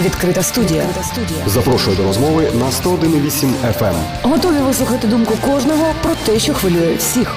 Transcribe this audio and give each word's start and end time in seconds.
Відкрита 0.00 0.42
студія. 0.42 0.84
студія. 1.02 1.40
Запрошую 1.46 1.96
до 1.96 2.02
розмови 2.02 2.50
на 2.54 2.66
101,8 2.66 3.52
FM. 3.78 3.94
Готові 4.22 4.56
вислухати 4.56 5.06
думку 5.06 5.34
кожного 5.46 5.94
про 6.02 6.14
те, 6.26 6.38
що 6.38 6.54
хвилює 6.54 6.94
всіх. 6.94 7.34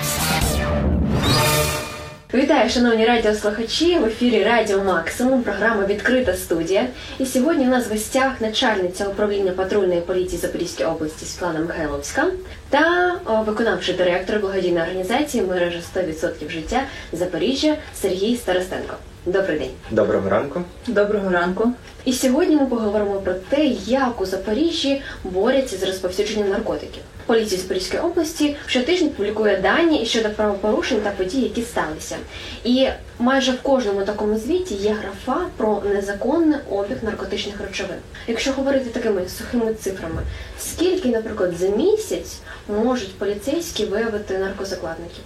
Вітаю, 2.33 2.69
шановні 2.69 3.05
радіослухачі! 3.05 3.99
В 3.99 4.05
ефірі 4.05 4.43
Радіо 4.43 4.83
Максимум, 4.83 5.43
програма 5.43 5.85
Відкрита 5.85 6.33
студія. 6.33 6.88
І 7.20 7.26
сьогодні 7.26 7.66
у 7.66 7.70
нас 7.70 7.88
в 7.88 7.92
гостях 7.92 8.42
начальниця 8.42 9.08
управління 9.08 9.52
патрульної 9.52 10.02
поліції 10.02 10.42
Запорізької 10.42 10.89
області 10.89 11.26
Світлана 11.26 11.60
Михайловська 11.60 12.26
та 12.70 13.16
о, 13.26 13.44
виконавчий 13.44 13.96
директор 13.96 14.39
благодійної 14.39 14.82
організації 14.84 15.44
мережа 15.44 15.80
100% 15.96 16.50
життя 16.50 16.82
Запоріжжя 17.14 17.76
Сергій 18.02 18.36
Старостенко. 18.36 18.96
Добрий 19.25 19.59
день. 19.59 19.71
Доброго 19.91 20.29
ранку. 20.29 20.61
Доброго 20.88 21.29
ранку. 21.29 21.71
І 22.05 22.13
сьогодні 22.13 22.55
ми 22.55 22.65
поговоримо 22.65 23.13
про 23.13 23.34
те, 23.34 23.66
як 23.85 24.21
у 24.21 24.25
Запоріжжі 24.25 25.02
борються 25.23 25.77
з 25.77 25.84
розповсюдженням 25.84 26.49
наркотиків. 26.49 27.03
Поліція 27.26 27.62
Запорізької 27.62 28.03
області 28.03 28.55
щотижня 28.65 29.09
публікує 29.09 29.57
дані 29.57 30.05
щодо 30.05 30.29
правопорушень 30.29 31.02
та 31.02 31.09
подій, 31.09 31.41
які 31.41 31.62
сталися. 31.62 32.15
І 32.63 32.88
майже 33.20 33.52
в 33.52 33.62
кожному 33.62 34.05
такому 34.05 34.38
звіті 34.38 34.76
є 34.76 34.91
графа 34.91 35.45
про 35.57 35.81
незаконний 35.93 36.59
обіг 36.70 36.98
наркотичних 37.01 37.62
речовин. 37.62 37.98
Якщо 38.27 38.51
говорити 38.51 38.90
такими 38.90 39.29
сухими 39.29 39.73
цифрами, 39.73 40.21
скільки, 40.59 41.09
наприклад, 41.09 41.53
за 41.59 41.67
місяць 41.67 42.38
можуть 42.67 43.15
поліцейські 43.15 43.85
виявити 43.85 44.38
наркозакладників? 44.38 45.23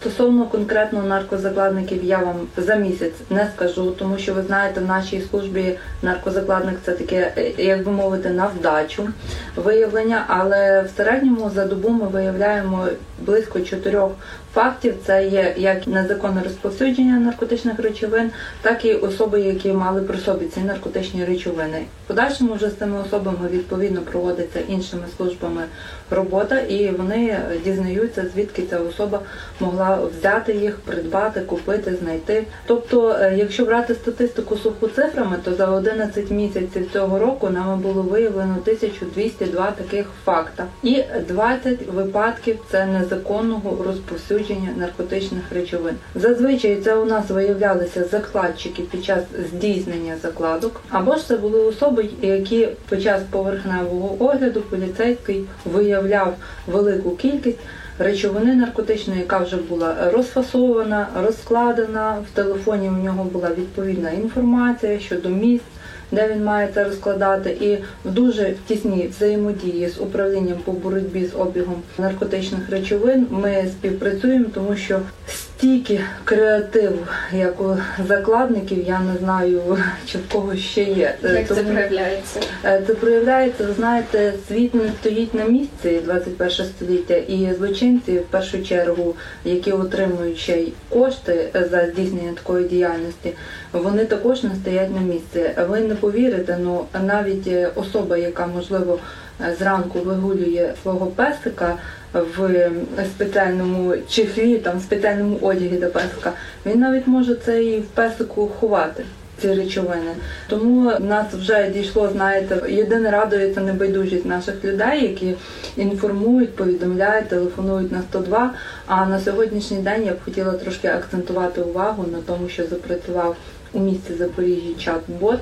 Стосовно 0.00 0.46
конкретно 0.46 1.02
наркозакладників, 1.02 2.04
я 2.04 2.18
вам 2.18 2.36
за 2.56 2.74
місяць 2.74 3.14
не 3.30 3.48
скажу, 3.56 3.90
тому 3.90 4.18
що 4.18 4.34
ви 4.34 4.42
знаєте, 4.42 4.80
в 4.80 4.84
нашій 4.84 5.22
службі 5.30 5.78
наркозакладник 6.02 6.78
це 6.84 6.92
таке, 6.92 7.32
е, 7.36 7.52
як 7.58 7.84
би 7.84 7.92
мовити, 7.92 8.30
на 8.30 8.46
вдачу 8.46 9.08
виявлення. 9.56 10.24
Але 10.28 10.82
в 10.82 10.96
середньому 10.96 11.50
за 11.54 11.64
добу 11.64 11.88
ми 11.88 12.06
виявляємо 12.06 12.86
близько 13.18 13.60
чотирьох 13.60 14.12
фактів. 14.54 14.94
Це 15.06 15.28
є 15.28 15.54
як 15.56 15.86
незаконне 15.86 16.42
розповсюдження 16.42 17.18
наркотичних 17.18 17.80
речовин, 17.80 18.30
так 18.62 18.84
і 18.84 18.94
особи, 18.94 19.40
які 19.40 19.72
мали 19.72 20.02
при 20.02 20.18
собі 20.18 20.46
ці 20.46 20.60
наркотичні 20.60 21.24
речовини. 21.24 21.84
В 22.04 22.08
Подальшому 22.08 22.54
вже 22.54 22.70
з 22.70 22.74
цими 22.74 23.00
особами 23.00 23.48
відповідно 23.48 24.00
проводиться 24.00 24.60
іншими 24.68 25.02
службами 25.16 25.62
робота, 26.10 26.58
і 26.58 26.90
вони 26.90 27.38
дізнаються, 27.64 28.24
звідки 28.34 28.62
ця 28.70 28.78
особа 28.78 29.20
могла 29.60 29.98
взяти 30.18 30.54
їх, 30.54 30.76
придбати, 30.76 31.40
купити, 31.40 31.96
знайти. 32.02 32.44
Тобто, 32.66 33.16
е, 33.20 33.34
якщо 33.36 33.64
брати 33.64 33.94
статистику 33.94 34.56
суху 34.56 34.88
цифрами, 34.88 35.36
то 35.44 35.54
за 35.54 35.66
11 35.66 36.30
місяців 36.30 36.90
цього 36.92 37.18
року 37.18 37.50
нами 37.50 37.76
було 37.76 38.02
виявлено 38.02 38.56
1202 38.64 39.70
таких 39.70 40.06
факта, 40.24 40.64
і 40.82 41.02
20 41.28 41.78
випадків 41.94 42.58
це 42.70 42.86
незаконного 42.86 43.84
розповсюдження 43.84 44.39
наркотичних 44.76 45.52
речовин. 45.52 45.94
Зазвичай 46.14 46.76
це 46.76 46.94
у 46.94 47.04
нас 47.04 47.30
виявлялися 47.30 48.04
закладчики 48.04 48.82
під 48.82 49.04
час 49.04 49.24
здійснення 49.50 50.14
закладок, 50.22 50.80
або 50.90 51.16
ж 51.16 51.26
це 51.26 51.36
були 51.36 51.60
особи, 51.60 52.08
які 52.22 52.68
під 52.90 53.02
час 53.02 53.22
поверхневого 53.30 54.16
огляду 54.24 54.60
поліцейський 54.60 55.44
виявляв 55.64 56.34
велику 56.66 57.16
кількість 57.16 57.58
речовини 57.98 58.54
наркотичної, 58.54 59.20
яка 59.20 59.38
вже 59.38 59.56
була 59.56 60.10
розфасована, 60.12 61.06
розкладена. 61.22 62.16
В 62.32 62.36
телефоні 62.36 62.88
у 62.88 63.04
нього 63.04 63.24
була 63.24 63.48
відповідна 63.58 64.10
інформація 64.10 64.98
щодо 65.00 65.28
місць. 65.28 65.64
Де 66.12 66.28
він 66.28 66.44
має 66.44 66.68
це 66.74 66.84
розкладати, 66.84 67.50
і 67.50 67.78
в 68.08 68.12
дуже 68.12 68.54
тісній 68.66 69.10
взаємодії 69.16 69.88
з 69.88 70.00
управлінням 70.00 70.58
по 70.64 70.72
боротьбі 70.72 71.26
з 71.26 71.40
обігом 71.40 71.82
наркотичних 71.98 72.70
речовин 72.70 73.26
ми 73.30 73.64
співпрацюємо, 73.72 74.46
тому 74.54 74.76
що 74.76 75.00
стільки 75.28 76.00
креативу, 76.24 76.98
як 77.32 77.60
у 77.60 77.76
закладників, 78.08 78.88
я 78.88 79.00
не 79.00 79.18
знаю, 79.18 79.78
чи 80.06 80.18
в 80.18 80.28
кого 80.32 80.56
ще 80.56 80.82
є. 80.82 81.14
Як 81.22 81.48
це 81.48 81.54
проявляється? 81.54 82.40
Е, 82.64 82.82
Це 82.86 82.94
проявляється, 82.94 83.66
ви 83.66 83.72
знаєте, 83.72 84.32
світ 84.48 84.74
не 84.74 84.88
стоїть 85.00 85.34
на 85.34 85.44
місці 85.44 86.00
21 86.04 86.50
століття, 86.50 87.14
і 87.14 87.54
злочинці 87.58 88.18
в 88.18 88.22
першу 88.22 88.62
чергу, 88.64 89.14
які 89.44 89.72
отримують 89.72 90.38
ще 90.38 90.56
й 90.56 90.72
кошти 90.88 91.48
за 91.70 91.86
здійснення 91.86 92.32
такої 92.32 92.68
діяльності, 92.68 93.32
вони 93.72 94.04
також 94.04 94.42
не 94.42 94.54
стоять 94.54 94.94
на 94.94 95.00
місці. 95.00 95.50
Ви 95.68 95.80
не 95.80 95.94
повірите, 96.00 96.58
ну 96.62 96.84
навіть 97.02 97.46
е, 97.46 97.70
особа, 97.74 98.16
яка 98.16 98.46
можливо 98.46 98.98
е, 99.40 99.56
зранку 99.58 99.98
вигулює 99.98 100.72
свого 100.82 101.06
песика 101.06 101.76
в 102.14 102.70
спеціальному 103.14 103.94
чехлі, 104.08 104.58
там 104.58 104.78
в 104.78 104.82
спеціальному 104.82 105.38
одязі 105.42 105.76
до 105.76 105.86
песика, 105.86 106.32
він 106.66 106.80
навіть 106.80 107.06
може 107.06 107.34
це 107.34 107.64
і 107.64 107.80
в 107.80 107.86
песику 107.86 108.48
ховати 108.60 109.04
ці 109.40 109.54
речовини. 109.54 110.12
Тому 110.48 110.92
нас 111.00 111.26
вже 111.32 111.70
дійшло, 111.70 112.08
знаєте, 112.12 112.72
єдине 112.72 113.10
радує 113.10 113.54
це 113.54 113.60
небайдужість 113.60 114.26
наших 114.26 114.64
людей, 114.64 115.02
які 115.02 115.34
інформують, 115.76 116.56
повідомляють, 116.56 117.28
телефонують 117.28 117.92
на 117.92 118.02
102. 118.02 118.50
А 118.86 119.06
на 119.06 119.20
сьогоднішній 119.20 119.78
день 119.78 120.06
я 120.06 120.12
б 120.12 120.24
хотіла 120.24 120.52
трошки 120.52 120.88
акцентувати 120.88 121.60
увагу 121.60 122.04
на 122.12 122.18
тому, 122.26 122.48
що 122.48 122.66
запрацював 122.66 123.36
у 123.72 123.80
місті 123.80 124.14
Запоріжжя 124.14 124.74
чат-бот 124.78 125.38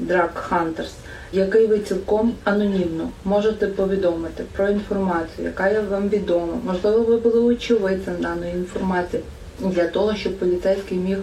Drug 0.00 0.30
Hunters, 0.50 0.90
який 1.32 1.66
ви 1.66 1.78
цілком 1.78 2.32
анонімно 2.44 3.08
можете 3.24 3.66
повідомити 3.66 4.44
про 4.52 4.68
інформацію, 4.68 5.46
яка 5.46 5.68
є 5.70 5.80
вам 5.80 6.08
відома. 6.08 6.52
Можливо, 6.64 6.98
ви 7.00 7.16
були 7.16 7.40
очевидцем 7.40 8.14
даної 8.20 8.52
інформації 8.52 9.22
для 9.60 9.86
того, 9.86 10.14
щоб 10.14 10.38
поліцейський 10.38 10.98
міг 10.98 11.18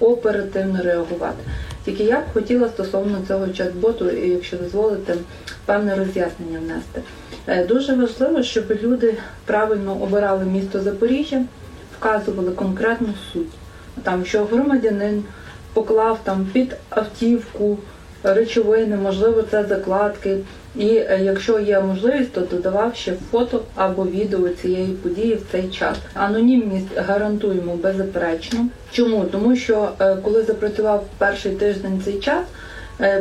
оперативно 0.00 0.82
реагувати. 0.82 1.38
Тільки 1.84 2.04
я 2.04 2.20
б 2.20 2.24
хотіла 2.32 2.68
стосовно 2.68 3.18
цього 3.28 3.46
чат-боту, 3.46 4.10
і 4.10 4.30
якщо 4.30 4.56
дозволите, 4.56 5.14
певне 5.66 5.96
роз'яснення 5.96 6.58
внести. 6.58 7.02
Е, 7.46 7.66
Дуже 7.66 7.94
важливо, 7.94 8.42
щоб 8.42 8.64
люди 8.82 9.14
правильно 9.44 9.96
обирали 10.02 10.44
місто 10.44 10.80
Запоріжжя, 10.80 11.42
вказували 11.98 12.50
конкретну 12.50 13.08
суть. 13.32 13.52
Там, 14.02 14.24
що 14.24 14.44
громадянин 14.44 15.24
поклав 15.72 16.20
там 16.24 16.46
під 16.52 16.76
автівку 16.90 17.78
речовини, 18.22 18.96
можливо, 18.96 19.42
це 19.50 19.64
закладки. 19.64 20.36
І 20.76 20.86
е, 20.86 21.20
якщо 21.22 21.58
є 21.58 21.80
можливість, 21.80 22.32
то 22.32 22.40
додавав 22.40 22.94
ще 22.94 23.12
фото 23.30 23.62
або 23.74 24.04
відео 24.04 24.48
цієї 24.48 24.88
події 24.92 25.34
в 25.34 25.42
цей 25.52 25.68
час. 25.68 25.96
Анонімність 26.14 26.96
гарантуємо 26.96 27.76
беззаперечно. 27.76 28.66
Чому? 28.90 29.24
Тому 29.24 29.56
що 29.56 29.88
е, 30.00 30.16
коли 30.22 30.42
запрацював 30.42 31.06
перший 31.18 31.52
тиждень 31.52 32.02
цей 32.04 32.20
час, 32.20 32.42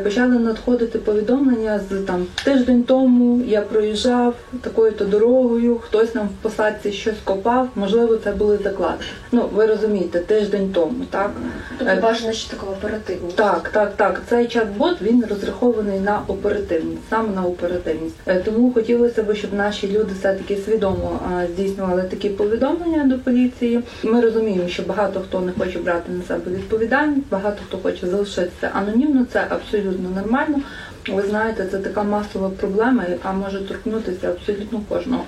почали 0.03 0.39
надходити 0.39 0.99
повідомлення 0.99 1.79
з 1.89 1.95
там 1.95 2.25
тиждень 2.43 2.83
тому 2.83 3.41
я 3.45 3.61
проїжджав 3.61 4.35
такою-то 4.61 5.05
дорогою, 5.05 5.77
хтось 5.77 6.15
нам 6.15 6.27
в 6.27 6.43
посадці 6.43 6.91
щось 6.91 7.15
копав, 7.23 7.69
можливо, 7.75 8.17
це 8.23 8.31
були 8.31 8.59
закладки. 8.63 9.05
Ну 9.31 9.49
ви 9.53 9.66
розумієте, 9.66 10.19
тиждень 10.19 10.71
тому, 10.73 11.05
так? 11.09 11.31
Тобто 11.79 11.93
Е, 11.93 11.99
бажано 12.01 12.33
ще 12.33 12.49
такого 12.51 12.71
оперативного. 12.71 13.31
так, 13.35 13.69
так, 13.73 13.93
так. 13.95 14.21
Цей 14.29 14.45
чат-бот 14.47 14.95
він 15.01 15.25
розрахований 15.29 15.99
на 15.99 16.21
оперативність, 16.27 17.01
саме 17.09 17.29
на 17.35 17.43
оперативність. 17.45 18.16
Е, 18.27 18.41
Тому 18.45 18.71
хотілося 18.73 19.23
б, 19.23 19.35
щоб 19.35 19.53
наші 19.53 19.87
люди 19.87 20.11
все-таки 20.19 20.57
свідомо 20.57 21.19
здійснювали 21.53 22.03
такі 22.03 22.29
повідомлення 22.29 23.03
до 23.03 23.19
поліції. 23.19 23.81
Ми 24.03 24.21
розуміємо, 24.21 24.67
що 24.67 24.83
багато 24.83 25.19
хто 25.19 25.39
не 25.39 25.51
хоче 25.51 25.79
брати 25.79 26.11
на 26.11 26.23
себе 26.23 26.51
відповідальність, 26.51 27.27
багато 27.31 27.57
хто 27.67 27.77
хоче 27.77 28.07
залишитися 28.07 28.69
анонімно. 28.73 29.25
Це 29.33 29.39
абсолютно 29.39 29.66
нормально. 30.16 30.61
Ви 31.09 31.22
знаєте, 31.22 31.67
це 31.72 31.78
така 31.78 32.03
масова 32.03 32.49
проблема, 32.49 33.05
яка 33.09 33.31
може 33.31 33.61
торкнутися 33.61 34.29
абсолютно 34.29 34.81
кожного. 34.90 35.23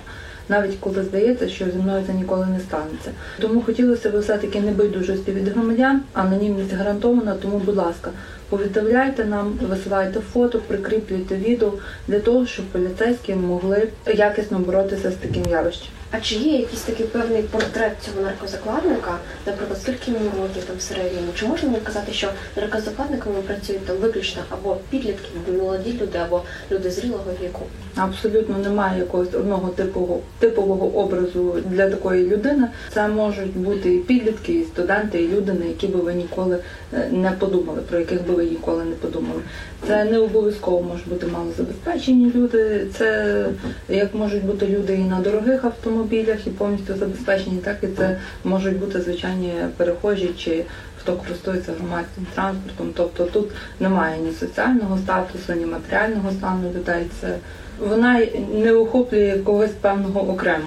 Навіть 0.48 0.76
коли 0.80 1.02
здається, 1.02 1.48
що 1.48 1.64
зі 1.64 1.78
мною 1.78 2.04
це 2.06 2.12
ніколи 2.12 2.46
не 2.46 2.60
станеться. 2.60 3.10
Тому 3.40 3.62
хотілося 3.62 4.10
б 4.10 4.18
все-таки 4.18 4.60
небайдужості 4.60 5.32
від 5.32 5.48
громадян, 5.48 6.00
анонімність 6.12 6.72
гарантована, 6.72 7.34
тому, 7.34 7.58
будь 7.58 7.76
ласка, 7.76 8.10
повідомляйте 8.48 9.24
нам, 9.24 9.58
висилайте 9.68 10.20
фото, 10.20 10.58
прикріплюйте 10.58 11.36
відео 11.36 11.72
для 12.08 12.20
того, 12.20 12.46
щоб 12.46 12.64
поліцейські 12.66 13.34
могли 13.34 13.88
якісно 14.06 14.58
боротися 14.58 15.10
з 15.10 15.14
таким 15.14 15.44
явищем. 15.44 15.88
А 16.12 16.20
чи 16.20 16.34
є 16.34 16.58
якийсь 16.58 16.82
такий 16.82 17.06
певний 17.06 17.42
портрет 17.42 17.92
цього 18.00 18.20
наркозакладника, 18.20 19.18
наприклад, 19.46 19.78
скільки 19.82 20.10
йому 20.10 20.30
років 20.42 20.64
там 20.64 20.76
в 20.76 20.82
середньому? 20.82 21.26
Чи 21.34 21.46
можна 21.46 21.78
казати, 21.84 22.12
що 22.12 22.28
наркозакладниками 22.56 23.42
працюють 23.42 23.86
там 23.86 23.96
виключно 23.96 24.42
або 24.50 24.76
підлітки, 24.90 25.28
або 25.46 25.58
молоді 25.58 25.98
люди, 26.02 26.18
або 26.18 26.42
люди 26.70 26.90
зрілого 26.90 27.30
віку? 27.42 27.62
Абсолютно 27.96 28.58
немає 28.58 28.98
якогось 28.98 29.34
одного 29.34 29.68
типового 29.68 30.20
типового 30.38 30.86
образу 30.86 31.56
для 31.66 31.90
такої 31.90 32.26
людини. 32.26 32.68
Це 32.94 33.08
можуть 33.08 33.56
бути 33.56 33.94
і 33.94 33.98
підлітки, 33.98 34.52
і 34.52 34.64
студенти, 34.64 35.22
і 35.22 35.28
люди, 35.28 35.52
на 35.52 35.64
які 35.64 35.86
би 35.86 36.00
ви 36.00 36.14
ніколи 36.14 36.58
е, 36.94 37.08
не 37.10 37.30
подумали, 37.30 37.80
про 37.88 37.98
яких 37.98 38.26
би 38.26 38.34
ви 38.34 38.44
ніколи 38.44 38.84
не 38.84 38.94
подумали. 38.94 39.40
Це 39.86 40.04
не 40.04 40.18
обов'язково 40.18 40.82
можуть 40.82 41.08
бути 41.08 41.26
малозабезпечені 41.26 42.32
люди. 42.34 42.86
Це 42.98 43.46
як 43.88 44.14
можуть 44.14 44.44
бути 44.44 44.66
люди 44.66 44.94
і 44.94 44.98
на 44.98 45.20
дорогих 45.20 45.64
автомобілях, 45.64 45.99
і 46.46 46.50
повністю 46.50 46.94
забезпечені, 46.94 47.58
так 47.58 47.76
і 47.82 47.86
це 47.86 48.16
можуть 48.44 48.78
бути 48.78 49.00
звичайні 49.00 49.52
перехожі 49.76 50.30
чи 50.38 50.64
хто 50.98 51.12
користується 51.12 51.72
громадським 51.72 52.26
транспортом. 52.34 52.90
Тобто 52.96 53.24
тут 53.24 53.50
немає 53.80 54.18
ні 54.18 54.32
соціального 54.32 54.98
статусу, 54.98 55.52
ні 55.52 55.66
матеріального 55.66 56.30
стану 56.30 56.70
людей. 56.72 57.06
Це 57.20 57.36
вона 57.78 58.26
не 58.54 58.72
охоплює 58.72 59.38
когось 59.44 59.70
певного 59.70 60.30
окремо. 60.30 60.64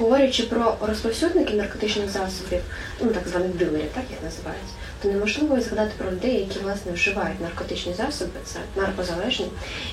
Говорячи 0.00 0.42
про 0.42 0.76
розповсюдників 0.80 1.56
наркотичних 1.56 2.08
засобів, 2.10 2.60
ну 3.00 3.10
так 3.10 3.28
званих 3.28 3.54
дилерів, 3.54 3.90
так 3.94 4.04
їх 4.10 4.22
називають, 4.22 4.70
то 5.02 5.08
неможливо 5.08 5.60
згадати 5.60 5.92
про 5.98 6.10
людей, 6.10 6.34
які 6.34 6.58
власне 6.58 6.92
вживають 6.92 7.40
наркотичні 7.40 7.94
засоби, 7.94 8.30
це 8.44 8.58
наркозалежні. 8.76 9.46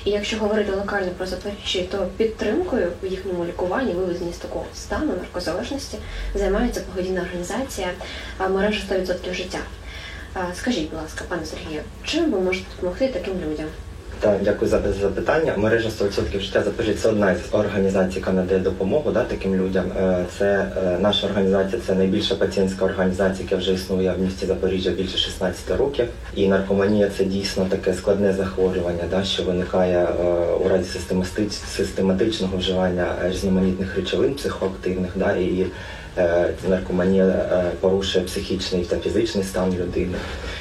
І 0.04 0.10
якщо 0.10 0.36
говорити 0.36 0.72
локально 0.72 1.10
про 1.10 1.26
Запоріжжя, 1.26 1.82
то 1.90 2.08
підтримкою 2.16 2.92
в 3.02 3.06
їхньому 3.06 3.44
лікуванні, 3.44 3.92
вивезенні 3.92 4.32
з 4.32 4.36
такого 4.36 4.64
стану 4.74 5.12
наркозалежності 5.12 5.98
займається 6.34 6.82
благодійна 6.86 7.20
організація 7.20 7.88
мережа 8.50 8.80
100% 8.90 9.34
життя. 9.34 9.60
Скажіть, 10.54 10.90
будь 10.90 11.02
ласка, 11.02 11.24
пане 11.28 11.46
Сергію, 11.46 11.82
чим 12.04 12.32
ви 12.32 12.40
можете 12.40 12.66
допомогти 12.76 13.08
таким 13.08 13.34
людям? 13.34 13.66
Так, 14.20 14.38
дякую 14.42 14.70
за 14.70 14.80
запитання. 15.00 15.52
Мережа 15.56 15.88
100% 15.88 16.40
життя 16.40 16.62
Запоріжжя 16.62 16.94
це 16.94 17.08
одна 17.08 17.34
з 17.34 17.54
організацій, 17.54 18.18
яка 18.18 18.32
надає 18.32 18.60
допомогу 18.60 19.10
да, 19.10 19.24
таким 19.24 19.54
людям. 19.54 19.84
Е, 20.00 20.24
Це 20.38 20.66
е, 20.76 20.98
наша 21.00 21.26
організація, 21.26 21.82
це 21.86 21.94
найбільша 21.94 22.34
пацієнтська 22.34 22.84
організація, 22.84 23.44
яка 23.44 23.56
вже 23.56 23.72
існує 23.72 24.14
в 24.18 24.22
місті 24.22 24.46
Запоріжжя 24.46 24.90
більше 24.90 25.18
16 25.18 25.76
років. 25.78 26.06
І 26.34 26.48
наркоманія 26.48 27.10
це 27.18 27.24
дійсно 27.24 27.64
таке 27.64 27.94
складне 27.94 28.32
захворювання, 28.32 29.04
да, 29.10 29.24
що 29.24 29.42
виникає 29.42 29.98
е, 29.98 30.24
у 30.64 30.68
разі 30.68 30.98
систематичного 31.76 32.56
вживання 32.56 33.06
різноманітних 33.24 33.96
речовин 33.96 34.34
психоактивних. 34.34 35.10
Да, 35.14 35.36
і 35.36 35.66
наркоманія 36.68 37.46
порушує 37.80 38.24
психічний 38.24 38.84
та 38.84 38.96
фізичний 38.96 39.44
стан 39.44 39.74
людини. 39.80 40.14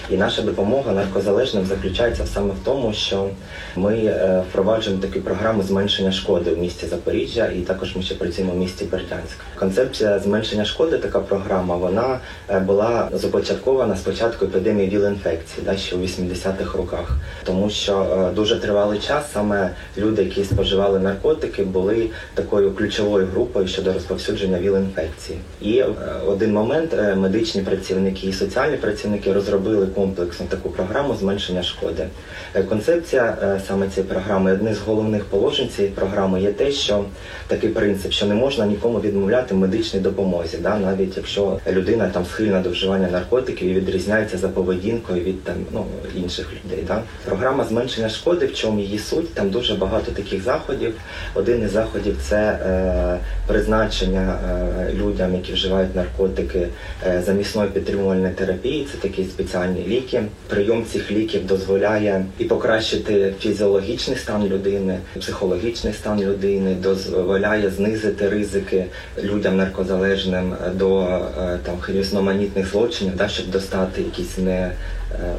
І 0.09 0.17
наша 0.17 0.41
допомога 0.41 0.91
наркозалежним 0.91 1.65
заключається 1.65 2.25
саме 2.25 2.53
в 2.53 2.65
тому, 2.65 2.93
що 2.93 3.29
ми 3.75 3.95
е, 3.95 4.43
впроваджуємо 4.49 5.01
таку 5.01 5.19
програму 5.19 5.63
зменшення 5.63 6.11
шкоди 6.11 6.51
в 6.51 6.57
місті 6.57 6.87
Запоріжжя, 6.87 7.47
і 7.47 7.59
також 7.59 7.95
ми 7.95 8.01
ще 8.01 8.15
працюємо 8.15 8.53
в 8.53 8.57
місті 8.57 8.85
Бердянськ. 8.85 9.37
Концепція 9.55 10.19
зменшення 10.19 10.65
шкоди, 10.65 10.97
така 10.97 11.19
програма, 11.19 11.75
вона 11.75 12.19
е, 12.49 12.59
була 12.59 13.09
започаткована 13.13 13.95
з 13.95 14.01
початку 14.01 14.45
епідемії 14.45 14.89
віл-інфекції, 14.89 15.65
да, 15.65 15.77
ще 15.77 15.95
у 15.95 15.99
80-х 15.99 16.77
роках, 16.77 17.17
тому 17.43 17.69
що 17.69 18.27
е, 18.29 18.35
дуже 18.35 18.59
тривалий 18.59 18.99
час 18.99 19.31
саме 19.33 19.69
люди, 19.97 20.23
які 20.23 20.43
споживали 20.43 20.99
наркотики, 20.99 21.63
були 21.63 22.09
такою 22.33 22.71
ключовою 22.71 23.27
групою 23.27 23.67
щодо 23.67 23.93
розповсюдження 23.93 24.57
віл-інфекції. 24.57 25.37
І 25.61 25.83
один 26.27 26.53
момент 26.53 26.95
медичні 27.17 27.61
працівники 27.61 28.27
і 28.27 28.33
соціальні 28.33 28.77
працівники 28.77 29.33
розробили 29.33 29.87
комплексну 29.97 30.45
таку 30.45 30.69
програму 30.69 31.15
зменшення 31.15 31.63
шкоди. 31.63 32.07
Е, 32.55 32.63
Концепція 32.63 33.37
е, 33.43 33.61
саме 33.67 33.89
цієї 33.89 34.11
програми, 34.11 34.53
одне 34.53 34.73
з 34.73 34.79
головних 34.79 35.25
положень 35.25 35.69
цієї 35.69 35.93
програми 35.93 36.41
є 36.41 36.51
те, 36.51 36.71
що 36.71 37.05
такий 37.47 37.69
принцип, 37.69 38.11
що 38.11 38.25
не 38.25 38.35
можна 38.35 38.65
нікому 38.65 38.99
відмовляти 38.99 39.55
медичній 39.55 39.99
допомозі, 39.99 40.57
да, 40.57 40.77
навіть 40.77 41.17
якщо 41.17 41.59
людина 41.67 42.09
там 42.09 42.25
схильна 42.25 42.61
до 42.61 42.69
вживання 42.69 43.07
наркотиків 43.11 43.69
і 43.69 43.73
відрізняється 43.73 44.37
за 44.37 44.49
поведінкою 44.49 45.23
від 45.23 45.43
там 45.43 45.55
ну 45.71 45.85
інших 46.15 46.47
людей. 46.65 46.83
Да. 46.87 47.01
Програма 47.25 47.63
зменшення 47.63 48.09
шкоди, 48.09 48.45
в 48.45 48.53
чому 48.53 48.79
її 48.79 48.99
суть, 48.99 49.33
там 49.33 49.49
дуже 49.49 49.75
багато 49.75 50.11
таких 50.11 50.43
заходів. 50.43 50.93
Один 51.33 51.63
із 51.63 51.71
заходів 51.71 52.17
це 52.21 52.37
е, 52.37 53.19
призначення 53.47 54.39
е, 54.49 54.93
людям, 54.93 55.35
які 55.35 55.53
вживають 55.53 55.95
наркотики 55.95 56.67
е, 57.07 57.21
замісної 57.25 57.69
підтримувальної 57.69 58.33
терапії. 58.33 58.87
Це 58.91 58.97
такі 58.97 59.23
спеціальні 59.23 59.86
ліки. 59.87 60.23
Прийом 60.47 60.85
цих 60.85 61.11
ліків 61.11 61.47
дозволяє 61.47 62.25
і 62.39 62.43
покращити 62.43 63.33
фізіологічний 63.39 64.17
стан 64.17 64.47
людини, 64.47 64.99
психологічний 65.19 65.93
стан 65.93 66.21
людини, 66.21 66.75
дозволяє 66.75 67.69
знизити 67.69 68.29
ризики 68.29 68.85
людям 69.23 69.57
наркозалежним 69.57 70.55
до 70.73 71.01
е, 71.01 71.59
там 71.63 71.75
різноманітних 71.87 72.71
злочинів, 72.71 73.15
да, 73.15 73.27
щоб 73.27 73.49
достати 73.49 74.01
якісь 74.01 74.37
не 74.37 74.71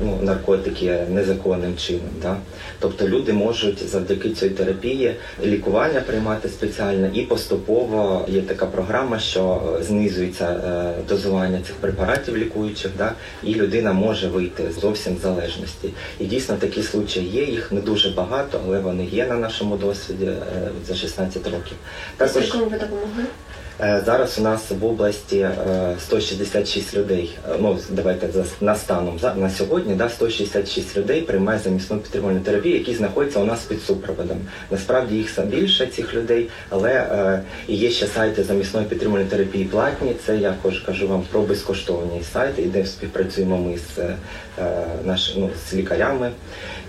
ну, 0.02 0.18
наркотики 0.22 0.98
незаконним 1.10 1.76
чином. 1.76 2.10
Да? 2.22 2.36
Тобто 2.80 3.08
люди 3.08 3.32
можуть 3.32 3.88
завдяки 3.88 4.30
цій 4.30 4.50
терапії 4.50 5.14
лікування 5.44 6.00
приймати 6.00 6.48
спеціальне 6.48 7.10
і 7.14 7.22
поступово 7.22 8.24
є 8.28 8.42
така 8.42 8.66
програма, 8.66 9.18
що 9.18 9.62
е, 9.80 9.82
знизується 9.82 10.44
е, 10.44 10.94
дозування 11.08 11.60
цих 11.66 11.74
препаратів 11.74 12.36
лікуючих, 12.36 12.90
да? 12.98 13.12
і 13.42 13.54
людина 13.54 13.92
може 13.92 14.28
вийти 14.28 14.64
зовсім 14.80 15.16
з 15.16 15.22
залежності. 15.22 15.90
І 16.18 16.24
дійсно 16.24 16.56
такі 16.56 16.82
случаї 16.82 17.28
є, 17.28 17.44
їх 17.44 17.72
не 17.72 17.80
дуже 17.80 18.10
багато, 18.10 18.60
але 18.66 18.80
вони 18.80 19.04
є 19.04 19.26
на 19.26 19.34
нашому 19.34 19.76
досвіді 19.76 20.26
е, 20.26 20.36
за 20.88 20.94
16 20.94 21.44
років. 21.44 21.76
Також 22.16 22.48
Скільки 22.48 22.64
ви 22.64 22.78
допомогли? 22.78 23.24
Е, 23.80 24.02
Зараз 24.06 24.38
у 24.38 24.42
нас 24.42 24.70
в 24.70 24.84
області 24.84 25.38
е, 25.38 25.94
166 26.00 26.96
людей. 26.96 27.38
Е, 27.48 27.54
Ну 27.60 27.78
давайте 27.90 28.28
за 28.32 28.44
на 28.60 28.75
станом 28.75 29.19
на 29.36 29.50
сьогодні, 29.50 29.94
да 29.94 30.08
166 30.08 30.96
людей 30.96 31.20
приймає 31.22 31.58
замісну 31.58 31.98
підтримувальну 31.98 32.40
терапію, 32.40 32.75
які 32.78 32.94
знаходяться 32.94 33.38
у 33.40 33.44
нас 33.44 33.64
під 33.64 33.82
супроводом. 33.82 34.38
Насправді 34.70 35.14
їх 35.16 35.46
більше 35.46 35.86
цих 35.86 36.14
людей, 36.14 36.48
але 36.69 36.90
е, 36.92 37.42
і 37.69 37.76
є 37.76 37.90
ще 37.90 38.06
сайти 38.06 38.42
замісної 38.44 38.86
підтримувальної 38.86 39.30
терапії 39.30 39.64
платні. 39.64 40.12
Це 40.26 40.36
я 40.36 40.54
кож- 40.62 40.80
кажу 40.86 41.08
вам 41.08 41.22
про 41.32 41.42
безкоштовні 41.42 42.22
сайти, 42.32 42.62
де 42.62 42.86
співпрацюємо 42.86 43.58
ми 43.58 43.78
з 43.78 43.98
е, 43.98 44.16
наш, 45.04 45.34
ну, 45.36 45.50
з 45.70 45.75
лікарями. 45.75 46.30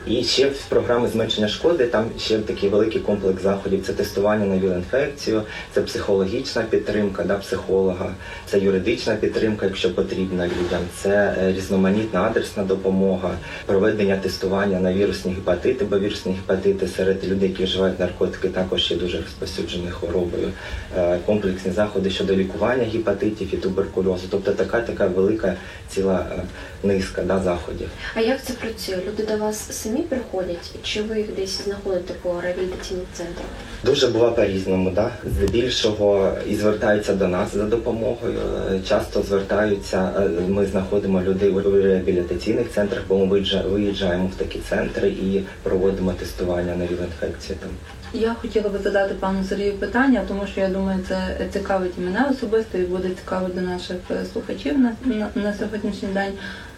І 0.08 0.24
ще 0.24 0.50
в 0.50 0.66
програми 0.70 1.08
зменшення 1.08 1.48
шкоди 1.48 1.86
там 1.86 2.06
ще 2.20 2.40
такий 2.40 2.70
великий 2.70 3.02
комплекс 3.02 3.44
заходів. 3.44 3.84
Це 3.86 3.94
тестування 3.94 4.46
на 4.46 4.56
віл-інфекцію, 4.56 5.42
це 5.74 5.82
психологічна 5.82 6.62
підтримка 6.62 7.24
да, 7.24 7.38
психолога, 7.38 8.14
це 8.46 8.60
юридична 8.60 9.16
підтримка, 9.16 9.66
якщо 9.66 9.96
потрібна 9.96 10.46
людям, 10.46 10.82
це 10.98 11.36
е, 11.42 11.54
різноманітна 11.54 12.22
адресна 12.22 12.64
допомога, 12.64 13.32
проведення 13.66 14.18
тестування 14.18 14.80
на 14.80 14.94
вірусні 14.94 15.34
гепатити, 15.34 15.86
бо 15.86 16.00
вірусні 16.00 16.34
гепатити 16.34 16.88
серед 16.88 17.28
людей, 17.28 17.50
які 17.50 17.64
вживають 17.64 18.00
наркотики, 18.00 18.50
також 18.50 18.92
є 18.92 18.98
дуже 18.98 19.18
розповсюдженою 19.18 19.94
хворобою. 19.94 20.52
Е, 20.98 21.20
Комплексні 21.26 21.72
заходи 21.72 22.10
щодо 22.10 22.36
лікування 22.36 22.84
гепатитів 22.84 23.54
і 23.54 23.58
туберкульозу. 23.58 24.28
Тобто 24.30 24.52
така 24.52 24.82
така 24.82 25.08
велика 25.08 25.56
ціла 25.90 26.26
е, 26.32 26.42
низка 26.84 27.22
да, 27.22 27.40
заходів. 27.40 27.90
А 28.16 28.22
як 28.22 28.44
це 28.44 28.54
працює? 28.54 28.98
Люди 29.08 29.24
до 29.24 29.38
вас 29.38 29.84
самі 29.90 30.02
приходять, 30.02 30.76
чи 30.84 31.02
ви 31.02 31.18
їх 31.18 31.36
десь 31.36 31.62
знаходите 31.66 32.14
по 32.14 32.42
реабілітаційних 32.42 33.06
центрах? 33.14 33.46
Дуже 33.84 34.08
буває 34.08 34.32
по-різному, 34.32 34.92
да? 34.92 35.12
здебільшого 35.26 36.32
і 36.50 36.56
звертаються 36.56 37.14
до 37.14 37.28
нас 37.28 37.56
за 37.56 37.64
допомогою. 37.64 38.40
Е, 38.72 38.80
Часто 38.88 39.22
звертаються, 39.22 40.12
е, 40.18 40.30
ми 40.48 40.66
знаходимо 40.66 41.22
людей 41.22 41.50
у 41.50 41.82
реабілітаційних 41.82 42.72
центрах, 42.72 43.04
бо 43.08 43.26
ми 43.26 43.42
виїжджаємо 43.70 44.32
в 44.36 44.36
такі 44.36 44.60
центри 44.70 45.10
і 45.10 45.44
проводимо 45.64 46.14
тестування 46.14 46.76
на 46.76 46.86
віл-інфекцію 46.86 47.56
там. 47.60 47.70
Я 48.14 48.34
хотіла 48.34 48.70
би 48.70 48.80
задати 48.80 49.14
пану 49.14 49.44
Сергію 49.50 49.74
питання, 49.74 50.24
тому 50.28 50.48
що 50.48 50.62
я 50.62 50.68
думаю, 50.68 51.00
це 51.08 51.48
цікавить 51.54 51.98
мене 51.98 52.28
особисто 52.32 52.78
і 52.78 52.82
буде 52.82 53.10
цікавити 53.10 53.62
наших 53.62 53.98
е, 54.12 54.26
слухачів 54.34 54.80
на, 54.80 54.96
на, 55.06 55.30
на 55.36 55.54
сьогоднішній 55.54 56.10
день. 56.14 56.34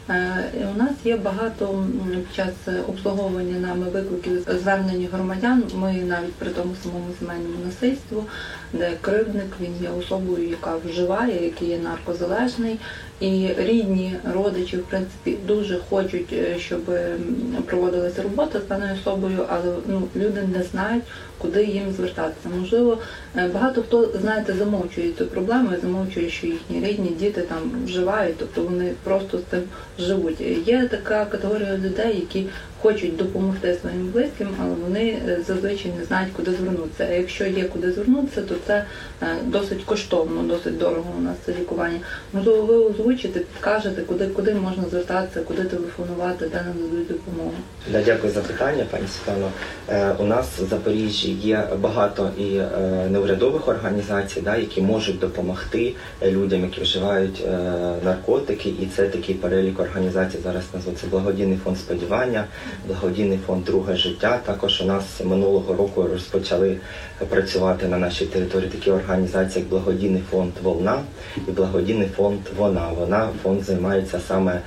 Е, 0.09 0.43
У 0.75 0.77
нас 0.77 0.91
є 1.03 1.17
багато 1.17 1.85
час 2.35 2.53
обслуговування 2.87 3.59
нами 3.59 3.89
викликів 3.89 4.47
звернень 4.61 5.07
громадян. 5.13 5.63
Ми 5.75 5.93
навіть 5.93 6.33
при 6.33 6.49
тому 6.49 6.75
самому 6.83 7.05
сімейному 7.19 7.65
насильству, 7.65 8.25
де 8.73 8.91
кривдник 9.01 9.47
він 9.61 9.73
є 9.81 9.89
особою, 9.89 10.49
яка 10.49 10.75
вживає, 10.85 11.43
який 11.43 11.67
є 11.67 11.77
наркозалежний, 11.77 12.79
і 13.19 13.49
рідні 13.57 14.15
родичі, 14.33 14.77
в 14.77 14.83
принципі, 14.83 15.37
дуже 15.47 15.79
хочуть, 15.89 16.33
е, 16.33 16.59
щоб 16.59 16.81
проводилася 17.65 18.23
робота 18.23 18.59
з 18.59 18.67
даною 18.67 18.93
особою, 18.93 19.45
але 19.49 19.75
ну 19.87 20.07
люди 20.15 20.41
не 20.57 20.63
знають, 20.63 21.03
куди 21.41 21.63
їм 21.63 21.91
звертатися. 21.91 22.49
Можливо, 22.59 22.97
е, 23.35 23.47
багато 23.53 23.81
хто 23.81 24.09
знаєте 24.21 24.53
замовчує 24.53 25.11
цю 25.17 25.25
проблему, 25.25 25.69
замовчує, 25.81 26.29
що 26.29 26.47
їхні 26.47 26.87
рідні 26.87 27.09
діти 27.09 27.41
там 27.41 27.71
вживають, 27.85 28.35
тобто 28.37 28.63
вони 28.63 28.91
просто 29.03 29.37
з 29.37 29.43
цим 29.51 29.61
живуть. 29.99 30.41
Є 30.65 30.87
така 30.91 31.25
категорія 31.25 31.77
людей, 31.77 32.15
які 32.15 32.45
хочуть 32.81 33.17
допомогти 33.17 33.77
своїм 33.81 34.07
близьким, 34.07 34.47
але 34.61 34.73
вони 34.83 35.19
е, 35.27 35.39
зазвичай 35.47 35.91
не 35.99 36.05
знають, 36.05 36.33
куди 36.33 36.51
звернутися. 36.51 37.07
А 37.09 37.13
якщо 37.13 37.45
є 37.45 37.63
куди 37.63 37.91
звернутися, 37.91 38.41
то 38.41 38.55
це 38.67 38.85
е, 39.21 39.27
досить 39.45 39.83
коштовно, 39.83 40.43
досить 40.43 40.77
дорого 40.77 41.13
у 41.17 41.21
нас 41.21 41.35
це 41.45 41.51
лікування. 41.51 41.99
Можливо, 42.33 42.61
ви 42.61 42.75
озвучите, 42.75 43.39
підкажете, 43.39 44.01
куди 44.01 44.27
куди 44.27 44.53
можна 44.53 44.83
звертатися, 44.89 45.41
куди 45.41 45.63
телефонувати, 45.63 46.45
де 46.47 46.61
нам 46.61 46.89
дадуть 46.89 47.07
допомогу. 47.07 47.53
Да, 47.91 48.01
дякую 48.01 48.33
за 48.33 48.41
питання, 48.41 48.85
пані 48.91 49.07
Світлано. 49.07 49.51
Е, 49.89 50.11
у 50.19 50.23
нас 50.23 50.47
в 50.59 50.69
Запоріжжі 50.69 51.31
є 51.31 51.67
багато 51.79 52.31
і 52.37 52.55
е, 52.55 52.69
неурядових 53.09 53.67
організацій, 53.67 54.41
да, 54.41 54.55
які 54.55 54.81
можуть 54.81 55.19
допомогти 55.19 55.93
людям, 56.25 56.61
які 56.61 56.81
вживають 56.81 57.43
е, 57.47 57.59
наркотики, 58.03 58.69
і 58.69 58.87
це 58.95 59.07
такий 59.07 59.35
перелік 59.35 59.79
організацій 59.79 60.37
зараз 60.43 60.63
назву. 60.73 60.93
Це 61.01 61.07
благодійний 61.07 61.57
фонд 61.57 61.77
сподівання, 61.77 62.45
благодійний 62.87 63.39
фонд 63.47 63.65
Друге 63.65 63.95
життя. 63.95 64.39
Також 64.45 64.81
у 64.81 64.85
нас 64.85 65.03
минулого 65.23 65.73
року 65.73 66.07
розпочали 66.11 66.77
працювати 67.29 67.87
на 67.87 67.97
нашій 67.97 68.25
території 68.25 68.69
такі 68.69 68.91
організації, 68.91 69.59
як 69.63 69.69
благодійний 69.69 70.21
фонд 70.31 70.51
Волна 70.63 70.99
і 71.47 71.51
благодійний 71.51 72.07
фонд 72.07 72.39
Вона. 72.57 72.87
Вона 72.99 73.29
фонд 73.43 73.63
займається 73.63 74.19
саме 74.27 74.61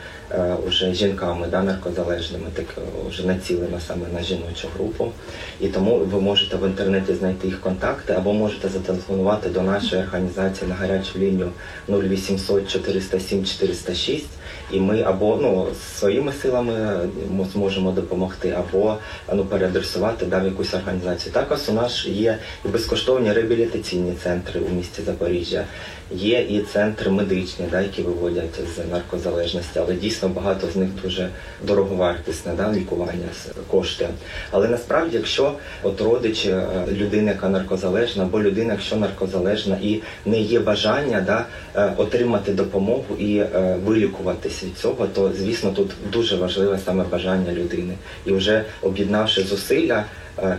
уже 0.69 0.95
жінками, 0.95 1.47
да, 1.51 1.63
наркозалежними, 1.63 2.47
так 2.55 2.67
е, 2.79 2.81
вже 3.09 3.27
націлена 3.27 3.81
саме 3.81 4.07
на 4.15 4.23
жіночу 4.23 4.69
групу. 4.77 5.13
І 5.61 5.69
тому 5.69 5.99
ви 5.99 6.21
можете 6.21 6.57
в 6.57 6.67
інтернеті 6.67 7.15
знайти 7.15 7.47
їх 7.47 7.61
контакти 7.61 8.13
або 8.13 8.33
можете 8.33 8.69
зателефонувати 8.69 9.49
до 9.49 9.63
нашої 9.63 10.03
організації 10.03 10.71
на 10.71 10.75
гарячу 10.75 11.19
лінію 11.19 11.53
0800 11.89 12.69
407 12.69 13.45
406 13.45 14.27
і 14.71 14.81
ми 14.81 15.03
або 15.03 15.39
ну 15.43 15.67
своїми 15.99 16.33
силами 16.33 16.99
зможемо 17.53 17.91
допомогти, 17.91 18.51
або 18.51 18.97
ну 19.35 19.45
переадресувати 19.45 20.27
да, 20.27 20.39
в 20.39 20.45
якусь 20.45 20.75
організацію. 20.75 21.33
Також 21.33 21.59
у 21.69 21.73
нас 21.73 22.07
є 22.07 22.39
безкоштовні 22.65 23.33
реабілітаційні 23.33 24.13
центри 24.23 24.61
у 24.61 24.75
місті 24.75 25.03
Запоріжжя. 25.03 25.65
Є 26.11 26.47
і 26.49 26.61
центри 26.61 27.11
медичні, 27.11 27.67
да, 27.71 27.81
які 27.81 28.03
виводять 28.03 28.61
з 28.77 28.93
наркозалежності, 28.93 29.79
але 29.79 29.95
дійсно 29.95 30.29
багато 30.29 30.67
з 30.73 30.77
них 30.77 30.89
дуже 31.03 31.29
дороговартісне 31.63 32.53
да, 32.57 32.73
лікування 32.73 33.29
кошти. 33.71 34.09
Але 34.51 34.69
насправді, 34.69 35.17
якщо 35.17 35.53
от 35.83 36.01
родичі 36.01 36.51
е, 36.51 36.67
людини, 36.93 37.31
яка 37.31 37.49
наркозалежна, 37.49 38.23
або 38.23 38.41
людина, 38.43 38.73
якщо 38.73 38.97
наркозалежна 38.97 39.79
і 39.83 40.03
не 40.27 40.41
є 40.41 40.61
бажання 40.61 41.21
да, 41.21 41.47
е, 41.75 41.93
отримати 41.97 42.53
допомогу 42.53 43.17
і 43.19 43.37
е, 43.37 43.79
вилікуватись 43.85 44.65
від 44.65 44.79
цього, 44.79 45.07
то 45.07 45.33
звісно 45.39 45.71
тут 45.71 45.91
дуже 46.13 46.37
важливе 46.37 46.79
саме 46.85 47.05
бажання 47.05 47.53
людини. 47.53 47.95
І 48.27 48.33
вже 48.33 48.65
об'єднавши 48.83 49.43
зусилля 49.43 50.05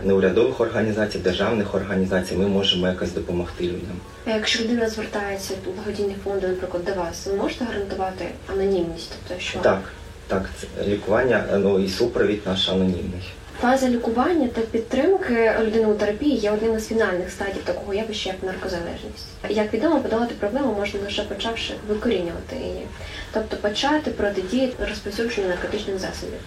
неурядових 0.04 0.60
організацій, 0.60 1.18
державних 1.18 1.74
організацій, 1.74 2.34
ми 2.36 2.46
можемо 2.46 2.86
якось 2.86 3.12
допомогти 3.12 3.64
людям. 3.64 3.96
А 4.26 4.30
Якщо 4.30 4.64
людина 4.64 4.88
звертається 4.88 5.54
до 5.64 5.70
благодійних 5.70 6.16
фондів, 6.24 6.48
наприклад, 6.48 6.84
до 6.84 6.92
вас, 6.94 7.26
ви 7.26 7.34
можете 7.34 7.64
гарантувати 7.64 8.24
анонімність, 8.52 9.12
тобто 9.28 9.42
що 9.42 9.58
Так, 9.58 9.80
так, 10.26 10.50
це 10.60 10.84
лікування, 10.86 11.44
е, 11.52 11.58
ну 11.58 11.78
і 11.80 11.88
супровід 11.88 12.40
наш 12.46 12.68
анонімний. 12.68 13.22
фаза 13.60 13.88
лікування 13.88 14.48
та 14.48 14.60
підтримки 14.60 15.52
людини 15.62 15.86
у 15.86 15.94
терапії 15.94 16.36
є 16.36 16.50
одним 16.50 16.76
із 16.76 16.88
фінальних 16.88 17.30
стадій 17.30 17.60
такого 17.64 17.94
явища, 17.94 18.30
як 18.30 18.42
наркозалежність. 18.42 19.26
Як 19.48 19.74
відомо, 19.74 20.00
подолати 20.00 20.34
проблему 20.40 20.74
можна 20.78 21.00
лише 21.04 21.22
почавши 21.22 21.74
викорінювати 21.88 22.56
її, 22.56 22.86
тобто 23.32 23.56
почати 23.56 24.10
протидіяти 24.10 24.84
розповсюдженню 24.88 25.48
наркотичних 25.48 25.98
засобів. 25.98 26.38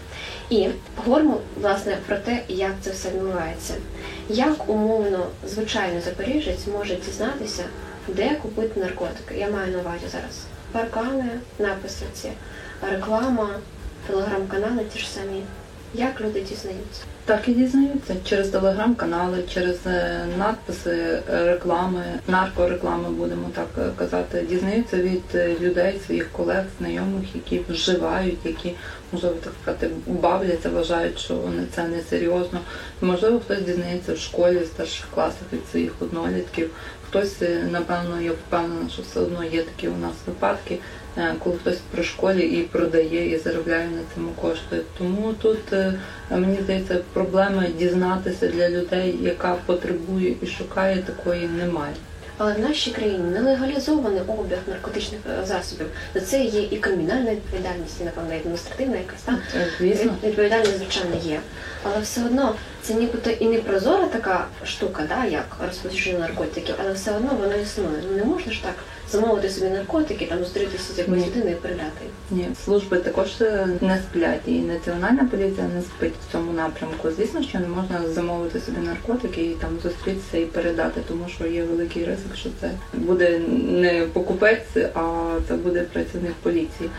І 0.50 0.68
поговоримо 0.96 1.42
власне 1.62 1.98
про 2.08 2.18
те, 2.18 2.44
як 2.48 2.72
це 2.82 2.92
все 2.92 3.10
відбувається. 3.10 3.74
Як 4.30 4.70
умовно 4.70 5.28
звичайний 5.48 6.02
запоріжець 6.02 6.68
може 6.74 6.96
дізнатися, 6.96 7.64
де 8.08 8.36
купити 8.42 8.80
наркотики? 8.80 9.36
Я 9.38 9.50
маю 9.50 9.72
на 9.72 9.80
увазі 9.80 10.06
зараз 10.12 10.44
паркани, 10.72 11.30
написи 11.60 12.06
ці, 12.14 12.32
реклама, 12.92 13.50
телеграм-канали 14.08 14.84
ті 14.94 15.00
ж 15.00 15.10
самі. 15.10 15.44
Як 15.94 16.22
люди 16.22 16.42
дізнаються? 16.42 17.02
Так 17.26 17.48
і 17.48 17.54
дізнаються 17.54 18.16
через 18.24 18.50
телеграм-канали, 18.50 19.44
через 19.54 19.78
е, 19.86 20.26
надписи, 20.38 21.22
реклами, 21.28 22.04
наркореклами, 22.28 23.10
будемо 23.10 23.50
так 23.56 23.68
е, 23.78 23.90
казати. 23.96 24.46
Дізнаються 24.50 24.98
від 24.98 25.24
е, 25.36 25.56
людей, 25.62 26.00
своїх 26.06 26.32
колег, 26.32 26.64
знайомих, 26.80 27.36
які 27.36 27.62
вживають, 27.70 28.40
які 28.46 28.76
можливо 29.12 29.36
так 29.44 29.54
сказати, 29.62 29.90
бавляться, 30.08 30.70
вважають, 30.70 31.20
що 31.20 31.34
вони 31.34 31.64
це 31.76 31.88
не 31.88 32.02
серйозно. 32.02 32.60
Можливо, 33.02 33.40
хтось 33.40 33.62
дізнається 33.62 34.14
в 34.14 34.18
школі, 34.18 34.58
в 34.60 34.66
старших 34.66 35.06
класах 35.14 35.44
від 35.54 35.68
своїх 35.72 35.92
однолітків. 36.00 36.70
Хтось, 37.10 37.42
е, 37.42 37.68
напевно, 37.72 38.22
я 38.22 38.32
впевнена, 38.32 38.90
що 38.90 39.02
все 39.02 39.20
одно 39.20 39.44
є 39.44 39.64
такі 39.64 39.88
у 39.88 39.98
нас 39.98 40.14
випадки, 40.28 40.80
е, 41.18 41.36
коли 41.44 41.58
хтось 41.58 41.78
при 41.92 42.04
школі 42.04 42.42
і 42.42 42.64
продає, 42.64 43.36
і 43.36 43.38
заробляє 43.38 43.88
на 43.88 44.02
цьому 44.16 44.30
кошти. 44.42 44.82
Тому 44.98 45.34
тут 45.42 45.74
е, 45.74 45.94
мені 46.32 46.58
здається, 46.64 46.98
проблеми 47.14 47.70
дізнатися 47.80 48.48
для 48.48 48.70
людей, 48.70 49.20
яка 49.22 49.56
потребує 49.66 50.36
і 50.42 50.48
шукає, 50.48 50.98
такої 50.98 51.48
немає. 51.48 51.94
Але 52.42 52.54
в 52.54 52.60
нашій 52.60 52.92
країні 52.92 53.32
не 53.32 53.42
легалізований 53.42 54.22
обіг 54.28 54.58
наркотичних 54.68 55.22
е, 55.30 55.46
засобів. 55.46 55.88
За 56.14 56.22
це 56.22 56.44
є 56.44 56.62
і 56.62 56.78
кримінальна 56.78 57.32
відповідальність, 57.32 58.02
і 58.02 58.04
напевно 58.04 58.34
і 58.34 58.38
адміністративна 58.38 58.98
якась 58.98 59.22
там. 59.22 59.38
Е, 59.56 59.68
Відповідальність, 60.24 60.78
звичайно, 60.78 61.16
є. 61.24 61.40
Але 61.84 62.00
все 62.02 62.26
одно 62.26 62.56
це 62.82 62.94
нібито 62.94 63.30
і 63.30 63.46
не 63.46 63.58
прозора 63.58 64.06
така 64.06 64.46
штука, 64.66 65.04
да, 65.10 65.26
як 65.26 65.46
розповсюдження 65.68 66.20
наркотиків, 66.20 66.76
але 66.84 66.94
все 66.94 67.16
одно 67.16 67.30
воно 67.40 67.56
існує. 67.56 68.04
Ну 68.10 68.18
не 68.18 68.24
можна 68.24 68.52
ж 68.52 68.64
так 68.64 68.76
замовити 69.12 69.50
собі 69.50 69.70
наркотики, 69.70 70.26
там 70.26 70.40
зустрітися 70.40 70.94
з 70.94 70.98
якоюсь 71.00 71.28
людиною 71.28 71.52
і 71.52 71.56
передати. 71.56 72.06
ні, 72.32 72.50
служби 72.66 72.98
також 72.98 73.42
е, 73.42 73.68
не 73.82 73.98
сплять, 73.98 74.42
і 74.46 74.60
національна 74.60 75.28
поліція 75.32 75.68
не 75.76 75.82
спить 75.82 76.14
в 76.28 76.32
цьому 76.32 76.54
напрямку. 76.54 77.12
Звісно, 77.18 77.44
що 77.44 77.60
не 77.60 77.68
можна 77.68 78.08
замовити 78.14 78.60
собі 78.60 78.78
наркотики 78.78 79.42
і 79.42 79.54
там 79.54 79.70
зустрітися 79.84 80.38
і 80.38 80.46
передати, 80.46 81.02
тому 81.08 81.26
що 81.30 81.48
є 81.48 81.64
великий 81.64 82.06
ризик, 82.06 82.36
що 82.36 82.50
це 82.62 82.72
буде 82.94 83.40
не 83.68 84.08
покупець, 84.14 84.78
а 84.94 85.32
це 85.48 85.54
буде 85.54 85.82
працівник 85.82 86.34
поліції. 86.44 86.90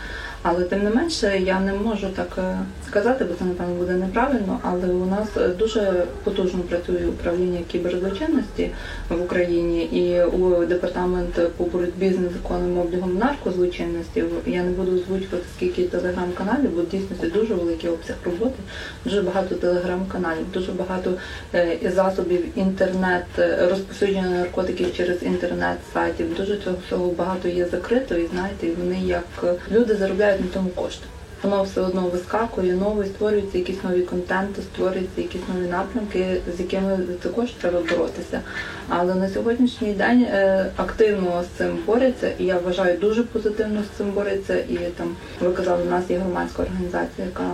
Але 0.43 0.63
тим 0.63 0.83
не 0.83 0.89
менше 0.89 1.39
я 1.45 1.59
не 1.59 1.73
можу 1.73 2.07
так 2.07 2.37
е, 2.37 2.57
сказати, 2.87 3.25
бо 3.25 3.33
це 3.33 3.45
напевно 3.45 3.75
буде 3.75 3.93
неправильно. 3.93 4.59
Але 4.63 4.87
у 4.87 5.05
нас 5.05 5.27
дуже 5.59 6.03
потужно 6.23 6.59
працює 6.59 7.05
управління 7.07 7.59
кіберзлочинності 7.71 8.71
в 9.09 9.21
Україні 9.21 9.83
і 9.83 10.23
у 10.23 10.65
департамент 10.65 11.57
по 11.57 11.63
боротьбі 11.63 12.13
з 12.13 12.19
незаконним 12.19 12.79
облігом 12.79 13.17
наркозлочинності. 13.17 14.23
Я 14.45 14.63
не 14.63 14.71
буду 14.71 14.95
озвучувати 14.95 15.43
скільки 15.57 15.83
телеграм-каналів, 15.83 16.75
бо 16.75 16.81
в 16.81 16.89
дійсності 16.89 17.27
дуже 17.27 17.53
великий 17.53 17.89
обсяг 17.89 18.15
роботи, 18.25 18.59
дуже 19.05 19.21
багато 19.21 19.55
телеграм-каналів, 19.55 20.51
дуже 20.53 20.71
багато 20.71 21.13
е, 21.53 21.77
засобів 21.95 22.57
інтернет, 22.57 23.25
е, 23.39 23.67
розповсюдження 23.69 24.29
наркотиків 24.29 24.93
через 24.93 25.23
інтернет 25.23 25.77
сайтів. 25.93 26.35
Дуже 26.37 26.57
цього 26.57 26.75
всього 26.87 27.11
багато 27.11 27.47
є 27.47 27.65
закрито, 27.65 28.15
і 28.15 28.27
знаєте, 28.27 28.67
вони 28.79 28.99
як 29.05 29.57
люди 29.71 29.95
заробляють 29.95 30.30
на 30.39 30.47
тому 30.47 30.69
кошти. 30.69 31.05
Воно 31.43 31.63
все 31.63 31.81
одно 31.81 32.01
вискакує, 32.01 32.73
нове, 32.73 33.05
створюються 33.05 33.57
якісь 33.57 33.83
нові 33.83 34.01
контенти, 34.01 34.61
створюються 34.61 35.21
якісь 35.21 35.41
нові 35.55 35.67
напрямки, 35.67 36.41
з 36.57 36.59
якими 36.59 36.97
також 37.21 37.51
треба 37.51 37.79
боротися. 37.79 38.41
Але 38.89 39.15
на 39.15 39.29
сьогоднішній 39.29 39.93
день 39.93 40.21
е, 40.21 40.65
активно 40.75 41.43
з 41.43 41.57
цим 41.57 41.77
борються, 41.85 42.31
і 42.39 42.45
я 42.45 42.57
вважаю, 42.57 42.97
дуже 42.97 43.23
позитивно 43.23 43.83
з 43.83 43.97
цим 43.97 44.11
борються. 44.11 44.55
І 44.55 44.77
там 44.97 45.15
ви 45.41 45.51
казали, 45.51 45.83
у 45.87 45.89
нас 45.89 46.09
є 46.09 46.17
громадська 46.17 46.63
організація, 46.63 47.27
яка 47.27 47.51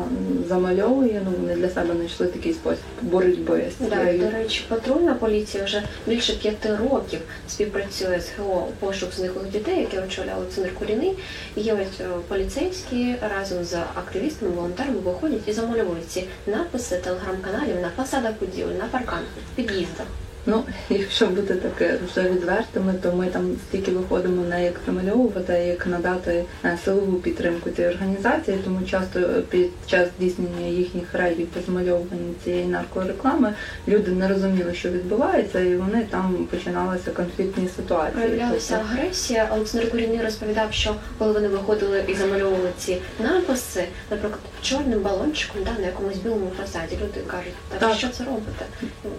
замальовує. 0.50 1.22
Ну 1.26 1.32
вони 1.40 1.56
для 1.56 1.70
себе 1.70 1.96
знайшли 1.96 2.28
такий 2.28 2.54
спосіб 2.54 2.84
боротьби 3.02 3.64
з 3.80 3.90
Да, 3.90 4.18
до 4.18 4.30
речі, 4.30 4.66
патрульна 4.68 5.14
поліція 5.14 5.64
вже 5.64 5.84
більше 6.08 6.34
п'яти 6.34 6.76
років 6.76 7.20
співпрацює 7.48 8.20
з 8.20 8.40
ГО 8.40 8.68
пошук 8.80 9.10
зниклих 9.14 9.50
дітей, 9.50 9.80
яке 9.80 10.02
очолює 10.02 10.34
Олександр 10.38 10.76
Куріний. 10.76 11.14
Є 11.56 11.74
ось 11.74 12.02
е, 12.02 12.06
поліцейські 12.28 13.16
разом 13.36 13.64
з 13.64 13.77
активістами, 13.96 14.52
волонтерами 14.52 15.00
виходять 15.00 15.48
і 15.48 15.54
замальовують 15.54 16.12
ці 16.12 16.28
написи 16.48 16.98
телеграм-каналів 16.98 17.82
на 17.82 17.90
фасадах 17.90 18.34
будівель, 18.40 18.74
на 18.74 18.86
парканах, 18.86 19.30
під'їздах. 19.56 20.08
Ну, 20.50 20.64
якщо 20.90 21.28
бути 21.28 21.56
таке 21.56 21.98
вже 22.08 22.30
відвертими, 22.30 22.94
то 23.04 23.14
ми 23.14 23.26
там 23.28 23.56
стільки 23.70 23.92
виходимо 23.92 24.44
не 24.50 24.64
як 24.66 24.74
замальовувати, 24.86 25.54
а 25.54 25.58
як 25.58 25.88
надати 25.88 26.46
е, 26.66 26.78
силову 26.86 27.14
підтримку 27.14 27.70
цій 27.70 27.86
організації, 27.86 28.58
тому 28.64 28.80
часто 28.90 29.20
е, 29.20 29.42
під 29.50 29.70
час 29.88 30.08
здійснення 30.18 30.68
їхніх 30.68 31.14
рейдів 31.14 31.48
по 31.48 31.60
змальовуванню 31.72 32.34
цієї 32.44 32.66
наркореклами 32.66 33.54
люди 33.88 34.12
не 34.12 34.28
розуміли, 34.28 34.74
що 34.74 34.90
відбувається, 34.90 35.60
і 35.60 35.76
вони 35.76 36.06
там 36.10 36.48
починалися 36.52 37.12
конфліктні 37.12 37.70
ситуації. 37.76 38.24
Проявлялася 38.28 38.78
Тобто, 38.78 38.94
агресія. 38.94 39.50
Олександр 39.54 39.92
Куріний 39.92 40.22
розповідав, 40.24 40.74
що 40.74 40.96
коли 41.18 41.32
вони 41.34 41.48
виходили 41.48 42.04
і 42.08 42.14
замальовували 42.14 42.70
ці 42.78 42.98
написи, 43.20 43.84
наприклад, 44.12 44.42
чорним 44.62 45.02
балончиком 45.02 45.62
да, 45.64 45.82
на 45.82 45.88
якомусь 45.88 46.16
білому 46.18 46.52
фасаді, 46.62 46.96
люди 47.04 47.20
кажуть, 47.28 47.54
так, 47.70 47.80
Так. 47.80 47.98
що 47.98 48.08
це 48.10 48.24
робите? 48.24 48.66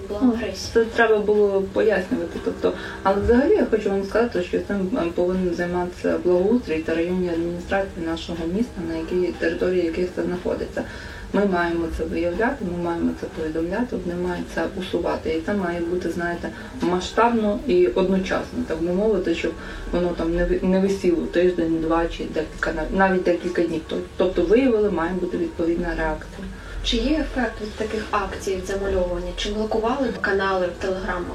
Була 0.09 0.21
Ну, 0.23 0.33
агресія. 0.33 0.71
Це 0.75 0.85
треба 0.85 1.18
було 1.19 1.63
пояснювати. 1.73 2.39
Тобто, 2.45 2.73
але 3.03 3.21
взагалі 3.23 3.53
я 3.53 3.67
хочу 3.71 3.91
вам 3.91 4.05
сказати, 4.05 4.43
що 4.43 4.59
цим 4.69 4.99
е, 4.99 5.03
повинен 5.15 5.55
займатися 5.55 6.19
благоустрій 6.25 6.79
та 6.79 6.95
районні 6.95 7.29
адміністрації 7.29 8.07
нашого 8.07 8.39
міста, 8.55 8.81
на 8.93 8.97
якій 8.99 9.33
території 9.33 9.85
яких 9.85 10.09
це 10.17 10.23
знаходиться. 10.23 10.83
Ми 11.33 11.47
маємо 11.47 11.85
це 11.99 12.05
виявляти, 12.05 12.65
ми 12.77 12.85
маємо 12.85 13.11
це 13.21 13.27
повідомляти, 13.27 13.97
вони 14.07 14.23
мають 14.29 14.45
це 14.55 14.65
усувати. 14.81 15.31
І 15.31 15.41
це 15.47 15.55
має 15.55 15.81
бути, 15.81 16.11
знаєте, 16.11 16.49
масштабно 16.81 17.59
і 17.67 17.87
одночасно, 17.87 18.59
так 18.69 18.83
би 18.83 18.93
мовити, 18.93 19.35
щоб 19.35 19.53
воно 19.93 20.09
там 20.09 20.35
не 20.37 20.45
ви- 20.45 20.61
не 20.63 20.81
висіло 20.81 21.27
тиждень, 21.27 21.79
два 21.83 22.07
чи 22.07 22.25
декілька 22.35 22.73
нав- 22.73 22.87
навіть 22.99 23.23
декілька 23.23 23.63
днів. 23.63 23.81
Тобто 24.17 24.43
виявили, 24.43 24.91
має 24.91 25.13
бути 25.13 25.37
відповідна 25.39 25.87
реакція. 25.99 26.47
Чи 26.85 26.97
є 26.97 27.19
ефект 27.19 27.61
від 27.61 27.73
таких 27.73 28.05
акцій 28.11 28.63
замальовування? 28.67 29.33
Чи 29.37 29.53
блокували 29.53 30.09
канали 30.21 30.67
в 30.67 30.83
телеграму? 30.83 31.35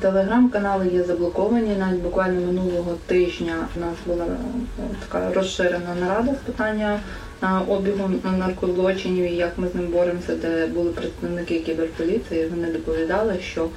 Телеграм-канали 0.00 0.88
є 0.88 1.04
заблоковані. 1.04 1.76
Навіть 1.78 2.00
буквально 2.00 2.40
минулого 2.40 2.96
тижня 3.06 3.68
у 3.76 3.80
нас 3.80 3.94
була 4.06 4.24
е, 4.24 4.82
така 5.08 5.32
розширена 5.32 5.94
нарада 6.00 6.34
з 6.34 6.46
питання 6.46 7.00
на 7.42 7.60
обігу 7.60 8.10
наркозлочинів 8.38 9.32
і 9.32 9.36
як 9.36 9.58
ми 9.58 9.68
з 9.68 9.74
ним 9.74 9.86
боремося, 9.86 10.36
де 10.36 10.66
були 10.66 10.90
представники 10.90 11.60
кіберполіції. 11.60 12.46
Вони 12.46 12.72
доповідали, 12.72 13.38
що 13.40 13.68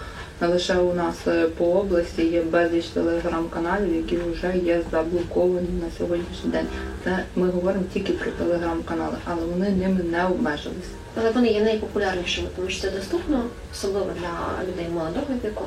лише 0.47 0.75
у 0.75 0.93
нас 0.93 1.15
е, 1.27 1.47
по 1.47 1.65
області 1.65 2.25
є 2.25 2.41
безліч 2.41 2.85
телеграм-каналів, 2.85 3.95
які 3.95 4.17
вже 4.17 4.57
є 4.57 4.81
заблоковані 4.91 5.69
на 5.83 5.97
сьогоднішній 5.97 6.51
день. 6.51 6.67
Це 7.03 7.23
ми 7.35 7.49
говоримо 7.49 7.83
тільки 7.93 8.13
про 8.13 8.31
телеграм-канали, 8.31 9.17
але 9.25 9.45
вони 9.45 9.69
ними 9.69 10.03
не 10.03 10.25
обмежилися. 10.25 10.89
Але 11.15 11.31
вони 11.31 11.47
є 11.47 11.61
найпопулярнішими, 11.63 12.47
тому 12.55 12.69
що 12.69 12.81
це 12.81 12.91
доступно, 12.91 13.43
особливо 13.71 14.11
для 14.19 14.63
людей 14.67 14.87
молодого 14.93 15.25
віку. 15.45 15.65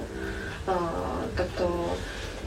Тобто 1.36 1.84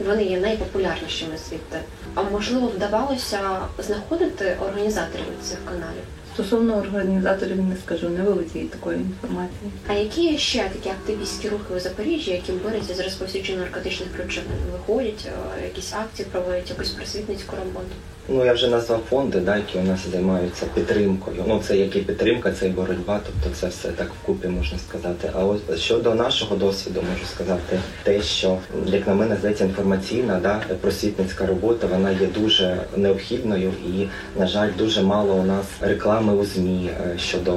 вони 0.06 0.24
є 0.24 0.40
найпопулярнішими 0.40 1.32
звідти. 1.48 1.78
А 2.14 2.22
можливо, 2.22 2.66
вдавалося 2.66 3.40
знаходити 3.78 4.56
організаторів 4.60 5.24
цих 5.42 5.58
каналів? 5.64 6.04
Стосовно 6.36 6.76
організаторів 6.76 7.62
не 7.62 7.76
скажу, 7.76 8.08
не 8.08 8.22
володію 8.22 8.68
такої 8.68 8.98
інформації. 8.98 9.70
А 9.88 9.92
які 9.92 10.38
ще 10.38 10.58
такі 10.58 10.88
активістські 10.88 11.48
рухи 11.48 11.74
у 11.76 11.80
Запоріжжі, 11.80 12.30
які 12.30 12.52
борються 12.52 12.94
з 12.94 13.00
розповсюдженням 13.00 13.60
наркотичних 13.60 14.16
речовин? 14.18 14.50
Виходять, 14.72 15.28
якісь 15.62 15.92
акції 15.92 16.28
проводять, 16.32 16.70
якусь 16.70 16.90
просвітницьку 16.90 17.56
роботу? 17.56 17.94
Ну 18.28 18.44
я 18.44 18.52
вже 18.52 18.68
назвав 18.68 19.00
фонди, 19.10 19.40
да, 19.40 19.56
які 19.56 19.78
у 19.78 19.82
нас 19.82 20.00
займаються 20.12 20.66
підтримкою. 20.74 21.44
Ну 21.48 21.60
це 21.66 21.76
як 21.76 21.96
і 21.96 22.00
підтримка, 22.00 22.52
це 22.52 22.66
і 22.66 22.70
боротьба, 22.70 23.20
тобто 23.26 23.56
це 23.60 23.66
все 23.66 23.88
так 23.88 24.10
вкупі 24.22 24.48
можна 24.48 24.78
сказати. 24.88 25.30
А 25.34 25.44
ось 25.44 25.80
щодо 25.80 26.14
нашого 26.14 26.56
досвіду, 26.56 27.02
можу 27.12 27.26
сказати 27.26 27.78
те, 28.02 28.22
що 28.22 28.58
як 28.86 29.06
на 29.06 29.14
мене 29.14 29.36
здається, 29.36 29.64
інформаційна 29.64 30.40
да, 30.42 30.60
просвітницька 30.80 31.46
робота 31.46 31.86
вона 31.86 32.10
є 32.10 32.26
дуже 32.26 32.76
необхідною 32.96 33.72
і, 33.86 34.06
на 34.38 34.46
жаль, 34.46 34.68
дуже 34.78 35.02
мало 35.02 35.34
у 35.34 35.42
нас 35.44 35.66
реклами 35.80 36.34
у 36.34 36.44
змі 36.44 36.90
е, 37.00 37.18
щодо 37.18 37.56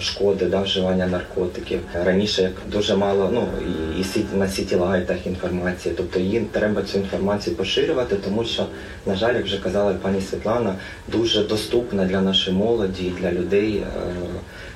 шкоди 0.00 0.46
да, 0.46 0.60
вживання 0.62 1.06
наркотиків. 1.06 1.80
Раніше 2.04 2.42
як 2.42 2.52
дуже 2.72 2.96
мало, 2.96 3.30
ну 3.32 3.46
і, 3.68 4.00
і 4.00 4.04
сіті- 4.04 4.36
на 4.36 4.48
сітілайтах 4.48 5.26
інформації, 5.26 5.94
тобто 5.96 6.20
їм 6.20 6.46
треба 6.46 6.82
цю 6.82 6.98
інформацію 6.98 7.56
поширювати, 7.56 8.16
тому 8.16 8.44
що, 8.44 8.66
на 9.06 9.14
жаль, 9.14 9.34
як 9.34 9.44
вже 9.44 9.58
казала 9.58 9.92
пані 10.02 10.20
Світлана, 10.20 10.74
дуже 11.08 11.44
доступна 11.44 12.04
для 12.04 12.20
нашої 12.20 12.56
молоді 12.56 13.12
для 13.20 13.32
людей 13.32 13.76
е, 13.76 13.86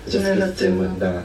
в 0.07 0.11
зв'язку 0.11 0.43
з 0.47 0.59
цими. 0.59 0.91
Да. 0.99 1.23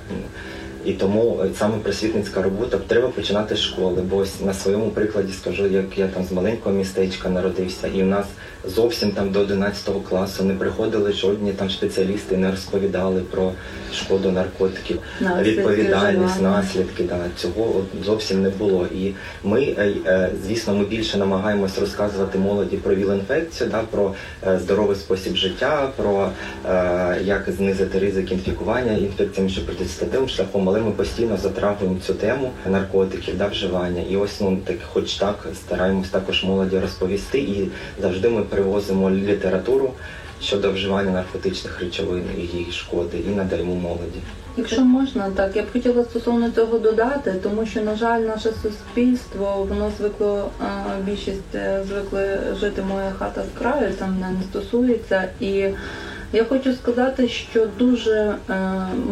І 0.85 0.93
тому 0.93 1.39
е, 1.43 1.49
саме 1.57 1.77
просвітницька 1.77 2.41
робота 2.41 2.77
треба 2.87 3.07
починати 3.07 3.55
з 3.55 3.59
школи. 3.59 4.01
Бо 4.01 4.17
ось 4.17 4.41
на 4.41 4.53
своєму 4.53 4.89
прикладі 4.89 5.33
скажу, 5.33 5.67
як 5.67 5.97
я 5.97 6.07
там 6.07 6.25
з 6.25 6.31
маленького 6.31 6.75
містечка 6.75 7.29
народився, 7.29 7.87
і 7.87 8.03
в 8.03 8.05
нас 8.05 8.25
зовсім 8.65 9.11
там 9.11 9.31
до 9.31 9.39
11 9.39 9.89
класу 10.09 10.43
не 10.43 10.53
приходили 10.53 11.13
жодні 11.13 11.51
там 11.51 11.69
спеціалісти, 11.69 12.37
не 12.37 12.51
розповідали 12.51 13.21
про 13.21 13.51
шкоду 13.93 14.31
наркотиків, 14.31 14.99
Наслідки 15.21 15.51
відповідальність, 15.51 16.33
вживання. 16.33 16.57
наслідки. 16.57 17.03
Да, 17.03 17.17
цього 17.35 17.81
зовсім 18.05 18.41
не 18.41 18.49
було. 18.49 18.87
І 18.95 19.13
ми, 19.43 19.61
е, 19.61 19.93
е, 20.05 20.29
звісно, 20.45 20.75
ми 20.75 20.85
більше 20.85 21.17
намагаємось 21.17 21.79
розказувати 21.79 22.37
молоді 22.37 22.77
про 22.77 22.95
віл-інфекцію, 22.95 23.69
да, 23.69 23.81
про 23.91 24.13
е, 24.47 24.59
здоровий 24.59 24.95
спосіб 24.95 25.35
життя, 25.35 25.89
про 25.95 26.29
як 27.23 27.49
знизити 27.51 27.99
ризик 27.99 28.31
інфікування 28.31 28.93
інфекціями, 28.93 29.49
що 29.51 29.65
прийдуть 29.65 29.91
статевим 29.91 30.29
шляхом, 30.29 30.69
але 30.69 30.79
ми 30.79 30.91
постійно 30.91 31.37
затрагуємо 31.37 31.97
цю 32.07 32.13
тему 32.13 32.51
наркотиків, 32.65 33.37
да, 33.37 33.47
вживання. 33.47 34.01
І 34.09 34.17
ось 34.17 34.41
ну 34.41 34.57
так, 34.65 34.77
хоч 34.93 35.13
так 35.13 35.45
стараємось 35.55 36.09
також 36.09 36.43
молоді 36.43 36.79
розповісти, 36.79 37.39
і 37.39 37.67
завжди 38.01 38.29
ми 38.29 38.41
привозимо 38.51 39.11
літературу 39.11 39.93
щодо 40.41 40.71
вживання 40.71 41.11
наркотичних 41.11 41.79
речовин 41.79 42.23
і 42.37 42.57
їх 42.57 42.73
шкоди, 42.73 43.17
і 43.27 43.29
надаємо 43.29 43.75
молоді. 43.75 44.19
Якщо 44.57 44.81
можна, 44.81 45.29
так 45.35 45.55
я 45.55 45.63
б 45.63 45.71
хотіла 45.73 46.03
стосовно 46.03 46.51
цього 46.51 46.79
додати, 46.79 47.35
тому 47.43 47.65
що 47.65 47.81
на 47.81 47.95
жаль, 47.95 48.19
наше 48.19 48.51
суспільство 48.63 49.67
воно 49.69 49.91
звикло 49.97 50.49
більшість 51.05 51.55
е, 51.55 51.83
звикли 51.87 52.39
жити 52.59 52.81
моя 52.81 53.11
хата 53.19 53.43
з 53.43 53.59
краю, 53.59 53.93
мене 54.01 54.29
не 54.37 54.43
стосується. 54.43 55.29
І 55.39 55.67
я 56.33 56.43
хочу 56.45 56.73
сказати, 56.73 57.27
що 57.27 57.65
дуже 57.79 58.35
е, 58.49 58.53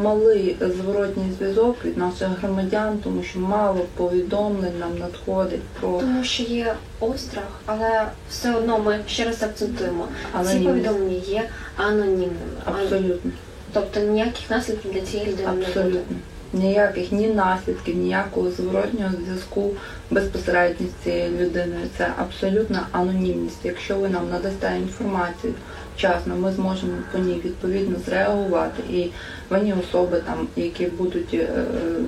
малий 0.04 0.58
зворотній 0.62 1.32
зв'язок 1.38 1.86
від 1.86 1.98
наших 1.98 2.28
громадян, 2.42 2.98
тому 3.04 3.24
що 3.24 3.40
мало 3.40 3.86
повідомлень 3.96 4.80
нам 4.80 4.98
надходить 5.00 5.62
про 5.80 6.00
Тому 6.00 6.24
що 6.24 6.44
є 6.44 6.74
острах, 7.00 7.62
але 7.66 8.06
все 8.30 8.56
одно 8.56 8.80
ми 8.80 9.00
ще 9.08 9.26
раз 9.26 9.44
акцентуємо. 9.44 10.08
Але 10.34 10.52
Ці 10.52 10.60
ні. 10.60 10.66
повідомлення 10.68 11.18
є 11.28 11.44
анонімними. 11.78 12.34
А- 12.66 12.72
абсолютно. 12.72 13.32
Тобто 13.74 14.00
ніяких 14.00 14.50
наслідків 14.50 14.94
для 14.94 15.02
цієї 15.02 15.30
людини 15.32 15.48
не 15.48 15.56
буде. 15.56 15.68
Абсолютно. 15.68 16.18
Ніяких 16.54 17.12
ні 17.12 17.28
наслідків, 17.28 17.96
ніякого 17.98 18.52
зворотнього 18.52 19.12
зв'язку 19.26 19.72
безпосередньо 20.12 20.88
з 20.88 21.04
цією 21.04 21.38
людиною. 21.38 21.88
Це 21.98 22.08
абсолютна 22.18 22.88
анонімність. 22.92 23.58
Якщо 23.64 23.96
ви 23.98 24.10
нам 24.10 24.30
надасте 24.30 24.74
інформацію 24.82 25.54
вчасно, 26.00 26.36
ми 26.36 26.52
зможемо 26.52 26.94
по 27.12 27.18
ній 27.18 27.42
відповідно 27.46 28.00
зреагувати 28.06 28.84
і 28.90 29.10
винні 29.50 29.74
особи, 29.74 30.20
там 30.20 30.48
які 30.56 30.86
будуть 30.86 31.34
е, 31.34 31.48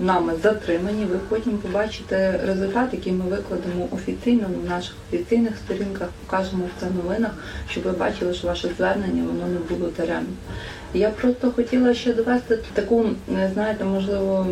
нами 0.02 0.34
затримані. 0.44 1.06
Ви 1.06 1.18
потім 1.30 1.58
побачите 1.58 2.40
результат, 2.46 2.90
який 2.92 3.14
ми 3.14 3.26
викладемо 3.26 3.88
офіційно 3.92 4.48
на 4.64 4.76
наших 4.76 4.96
офіційних 5.10 5.58
сторінках, 5.66 6.08
покажемо 6.26 6.64
це 6.80 6.86
новинах, 7.04 7.32
щоб 7.70 7.84
ви 7.84 7.92
бачили, 7.92 8.34
що 8.34 8.48
ваше 8.48 8.70
звернення 8.78 9.24
воно 9.24 9.48
не 9.48 9.76
було 9.76 9.92
даремним. 9.98 10.38
Я 10.94 11.10
просто 11.10 11.52
хотіла 11.52 11.94
ще 11.94 12.14
довести 12.14 12.60
таку, 12.74 13.06
не 13.28 13.50
знаєте, 13.54 13.86
можливо, 13.86 14.48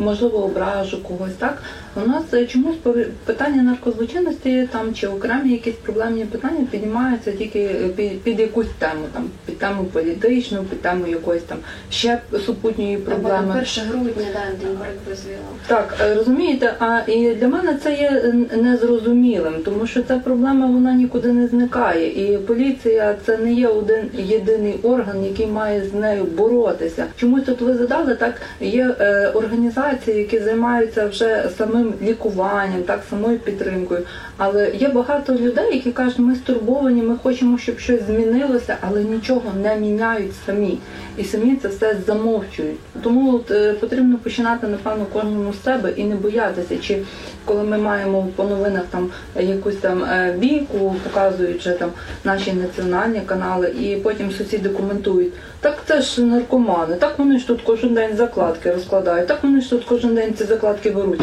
можливо, 0.00 0.38
ображу 0.38 1.02
когось. 1.02 1.34
Так 1.38 1.62
у 2.04 2.08
нас 2.08 2.22
е, 2.34 2.46
чомусь 2.46 2.76
питання 3.24 3.62
наркозлочинності 3.62 4.68
там 4.72 4.94
чи 4.94 5.06
окремі 5.06 5.52
якісь 5.52 5.74
проблемні 5.74 6.24
питання 6.24 6.66
піднімаються 6.70 7.32
тільки 7.32 7.60
е, 7.60 7.88
під, 7.96 8.22
під 8.22 8.40
якусь 8.40 8.66
тему, 8.78 9.04
там 9.12 9.30
під 9.46 9.58
тему 9.58 9.84
політичну, 9.84 10.64
під 10.64 10.82
тему 10.82 11.06
якоїсь 11.06 11.42
там 11.42 11.58
ще 11.90 12.20
супутньої 12.46 12.94
Або 12.94 13.04
проблеми. 13.04 13.64
1 13.78 13.90
грудня, 13.90 14.26
да, 14.32 14.66
день 14.66 14.76
боротьби 14.78 15.14
з. 15.14 15.24
Так, 15.66 15.96
е, 16.00 16.14
розумієте, 16.14 16.74
а 16.78 17.00
і 17.06 17.34
для 17.34 17.48
мене 17.48 17.78
це 17.82 17.94
є 17.94 18.34
незрозумілим, 18.62 19.54
тому 19.64 19.86
що 19.86 20.02
ця 20.02 20.18
проблема 20.18 20.66
вона 20.66 20.94
нікуди 20.94 21.32
не 21.32 21.48
зникає. 21.48 22.32
І 22.34 22.38
поліція 22.38 23.16
це 23.26 23.38
не 23.38 23.52
є 23.52 23.68
один 23.68 24.10
єдиний 24.18 24.78
орган, 24.82 25.24
який 25.24 25.46
має 25.46 25.83
з 25.84 25.94
нею 25.94 26.24
боротися. 26.24 27.06
Чомусь 27.16 27.44
тут 27.44 27.60
ви 27.60 27.74
задали 27.74 28.14
так, 28.14 28.34
є 28.60 28.96
е, 29.00 29.28
організації, 29.34 30.18
які 30.18 30.38
займаються 30.38 31.06
вже 31.06 31.50
самим 31.58 31.94
лікуванням, 32.02 32.82
так 32.82 33.00
самою 33.10 33.38
підтримкою. 33.38 34.02
Але 34.36 34.70
є 34.70 34.88
багато 34.88 35.34
людей, 35.34 35.74
які 35.74 35.92
кажуть, 35.92 36.18
ми 36.18 36.34
стурбовані, 36.34 37.02
ми 37.02 37.16
хочемо, 37.22 37.58
щоб 37.58 37.78
щось 37.78 38.02
змінилося, 38.02 38.76
але 38.80 39.04
нічого 39.04 39.42
не 39.62 39.76
міняють 39.76 40.32
самі. 40.46 40.78
І 41.16 41.24
самі 41.24 41.56
це 41.56 41.68
все 41.68 41.96
замовчують. 42.06 42.78
Тому 43.02 43.34
от, 43.34 43.50
е, 43.50 43.72
потрібно 43.72 44.18
починати 44.18 44.66
напевно 44.66 45.06
кожному 45.12 45.52
з 45.52 45.62
себе 45.62 45.92
і 45.96 46.04
не 46.04 46.14
боятися, 46.14 46.78
чи 46.78 47.02
коли 47.44 47.62
ми 47.62 47.78
маємо 47.78 48.28
по 48.36 48.44
новинах 48.44 48.82
там 48.90 49.10
якусь 49.40 49.76
там 49.76 50.04
е, 50.04 50.34
бійку, 50.38 50.96
показують 51.04 51.58
вже 51.58 51.70
там 51.70 51.90
наші 52.24 52.52
національні 52.52 53.20
канали, 53.20 53.68
і 53.68 53.96
потім 53.96 54.30
сусіди 54.30 54.68
коментують. 54.68 55.32
Так 55.60 55.82
це 55.86 56.00
ж 56.00 56.22
наркомани, 56.22 56.96
так 56.96 57.18
вони 57.18 57.38
ж 57.38 57.46
тут 57.46 57.62
кожен 57.62 57.94
день 57.94 58.16
закладки 58.16 58.72
розкладають, 58.72 59.28
так 59.28 59.38
вони 59.42 59.60
ж 59.60 59.70
тут 59.70 59.84
кожен 59.84 60.14
день 60.14 60.34
ці 60.34 60.44
закладки 60.44 60.90
беруть. 60.90 61.20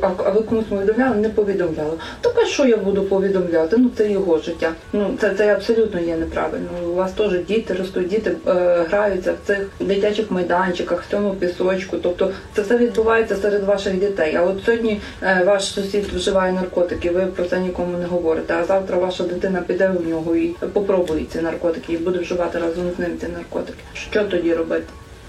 А 0.00 0.30
ви, 0.30 0.42
комусь 0.42 0.64
повідомляли? 0.64 1.16
Не 1.16 1.28
повідомляли. 1.28 1.92
Так 2.20 2.34
що 2.54 2.66
я 2.66 2.76
буду 2.76 3.02
повідомляти? 3.02 3.76
Ну 3.76 3.90
це 3.96 4.10
його 4.10 4.38
життя. 4.38 4.72
Ну 4.92 5.16
це, 5.20 5.34
це 5.34 5.54
абсолютно 5.54 6.00
є 6.00 6.16
неправильно. 6.16 6.68
У 6.86 6.94
вас 6.94 7.12
теж 7.12 7.44
діти 7.44 7.74
ростуть, 7.74 8.08
діти 8.08 8.36
е, 8.46 8.52
граються 8.90 9.32
в 9.32 9.46
цих 9.46 9.68
дитячих 9.80 10.30
майданчиках, 10.30 11.02
в 11.02 11.10
цьому 11.10 11.34
пісочку. 11.34 11.96
Тобто 11.96 12.32
це 12.54 12.62
все 12.62 12.76
відбувається 12.76 13.36
серед 13.36 13.64
ваших 13.64 14.00
дітей. 14.00 14.36
А 14.36 14.42
от 14.42 14.64
сьогодні 14.64 15.00
е, 15.22 15.42
ваш 15.46 15.64
сусід 15.64 16.04
вживає 16.04 16.52
наркотики, 16.52 17.10
ви 17.10 17.26
про 17.26 17.44
це 17.44 17.60
нікому 17.60 17.98
не 17.98 18.06
говорите. 18.06 18.54
А 18.54 18.64
завтра 18.64 18.98
ваша 18.98 19.24
дитина 19.24 19.62
піде 19.66 19.90
у 19.90 20.08
нього 20.08 20.36
і 20.36 20.48
попробує 20.48 21.24
ці 21.32 21.40
наркотики, 21.40 21.92
і 21.92 21.96
буде 21.96 22.18
вживати 22.18 22.58
разом 22.58 22.92
з 22.96 22.98
ним 22.98 23.18
ці 23.20 23.26
наркотики. 23.26 23.78
Що 23.94 24.24
тоді 24.24 24.54
робити? 24.54 24.86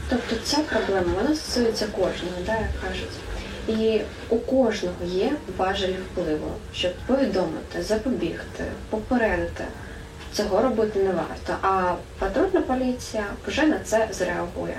Тобто 0.09 0.35
ця 0.43 0.57
проблема 0.57 1.13
вона 1.21 1.35
стосується 1.35 1.85
кожного, 1.85 2.37
да, 2.45 2.51
як 2.51 2.69
кажуть. 2.87 3.34
І 3.67 4.01
у 4.29 4.37
кожного 4.37 4.95
є 5.05 5.31
важелі 5.57 5.95
впливу, 6.11 6.51
щоб 6.73 6.91
повідомити, 7.07 7.81
запобігти, 7.81 8.63
попередити. 8.89 9.63
Цього 10.33 10.61
робити 10.61 10.99
не 10.99 11.09
варто. 11.09 11.53
А 11.61 11.93
патрульна 12.19 12.61
поліція 12.61 13.23
вже 13.47 13.63
на 13.63 13.79
це 13.79 14.07
зреагує. 14.11 14.77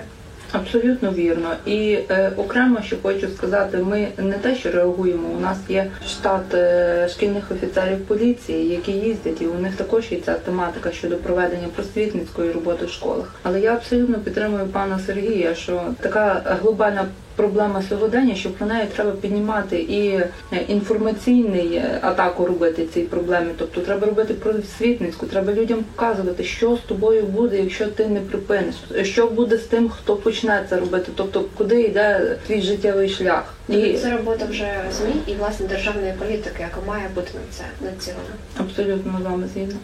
Абсолютно 0.53 1.12
вірно. 1.12 1.55
І 1.66 1.99
е, 2.11 2.33
окремо, 2.37 2.83
що 2.83 2.96
хочу 3.03 3.29
сказати, 3.29 3.79
ми 3.79 4.09
не 4.18 4.33
те, 4.33 4.55
що 4.55 4.70
реагуємо. 4.70 5.29
У 5.29 5.40
нас 5.40 5.59
є 5.68 5.90
штат 6.07 6.55
е, 6.55 7.09
шкільних 7.09 7.51
офіцерів 7.51 8.07
поліції, 8.07 8.68
які 8.68 8.92
їздять, 8.92 9.42
і 9.42 9.46
у 9.46 9.55
них 9.55 9.77
також 9.77 10.12
є 10.12 10.20
ця 10.20 10.35
тематика 10.35 10.92
щодо 10.92 11.16
проведення 11.16 11.68
просвітницької 11.75 12.53
роботи 12.53 12.87
в 12.87 12.90
школах. 12.90 13.35
Але 13.42 13.61
я 13.61 13.72
абсолютно 13.72 14.18
підтримую 14.18 14.66
пана 14.66 15.01
Сергія, 15.07 15.55
що 15.55 15.83
така 16.01 16.59
глобальна 16.62 17.05
проблема 17.37 17.83
сьогодення, 17.88 18.35
що 18.35 18.51
про 18.51 18.66
неї 18.66 18.87
треба 18.94 19.11
піднімати 19.11 19.77
і 19.77 20.09
е, 20.09 20.31
інформаційний 20.68 21.75
е, 21.75 21.99
атаку 22.03 22.46
робити 22.46 22.87
цій 22.94 23.01
проблемі. 23.01 23.51
Тобто 23.59 23.81
треба 23.81 24.07
робити 24.07 24.35
просвітницьку, 24.35 25.27
треба 25.27 25.53
людям 25.53 25.85
показувати, 25.94 26.44
що 26.44 26.77
з 26.77 26.81
тобою 26.81 27.22
буде, 27.22 27.61
якщо 27.61 27.87
ти 27.87 28.07
не 28.07 28.20
припиниш, 28.20 28.75
що 29.03 29.27
буде 29.27 29.59
з 29.59 29.62
тим, 29.62 29.88
хто 29.88 30.16
почне 30.16 30.66
це 30.70 30.77
робити, 30.81 31.12
тобто 31.14 31.44
куди 31.57 31.83
йде 31.83 32.37
твій 32.46 32.62
життєвий 32.62 33.09
шлях. 33.09 33.55
І 33.68 33.92
Це 33.92 34.16
робота 34.16 34.46
вже 34.51 34.75
ЗМІ 34.92 35.14
і 35.27 35.35
власне 35.35 35.66
державної 35.66 36.12
політики, 36.18 36.57
яка 36.61 36.77
має 36.87 37.09
бути 37.14 37.31
на 37.35 37.40
це 37.51 37.64
націлена. 37.81 38.35
абсолютно 38.57 39.18
з 39.20 39.25
вами 39.25 39.49
згідно. 39.55 39.77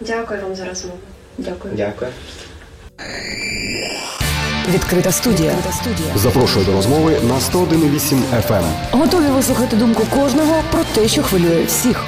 Дякую 0.00 0.40
вам 0.40 0.54
за 0.54 0.64
розмову. 0.64 0.98
Дякую. 1.38 1.74
Дякую. 1.76 2.10
Відкрита 4.68 5.12
студія. 5.12 5.54
Запрошую 6.14 6.64
до 6.66 6.72
розмови 6.72 7.20
на 7.28 7.34
101,8 7.34 8.22
FM. 8.48 8.64
Готові 8.90 9.26
вислухати 9.26 9.76
думку 9.76 10.02
кожного 10.10 10.62
про 10.70 10.84
те, 10.84 11.08
що 11.08 11.22
хвилює 11.22 11.64
всіх. 11.64 12.04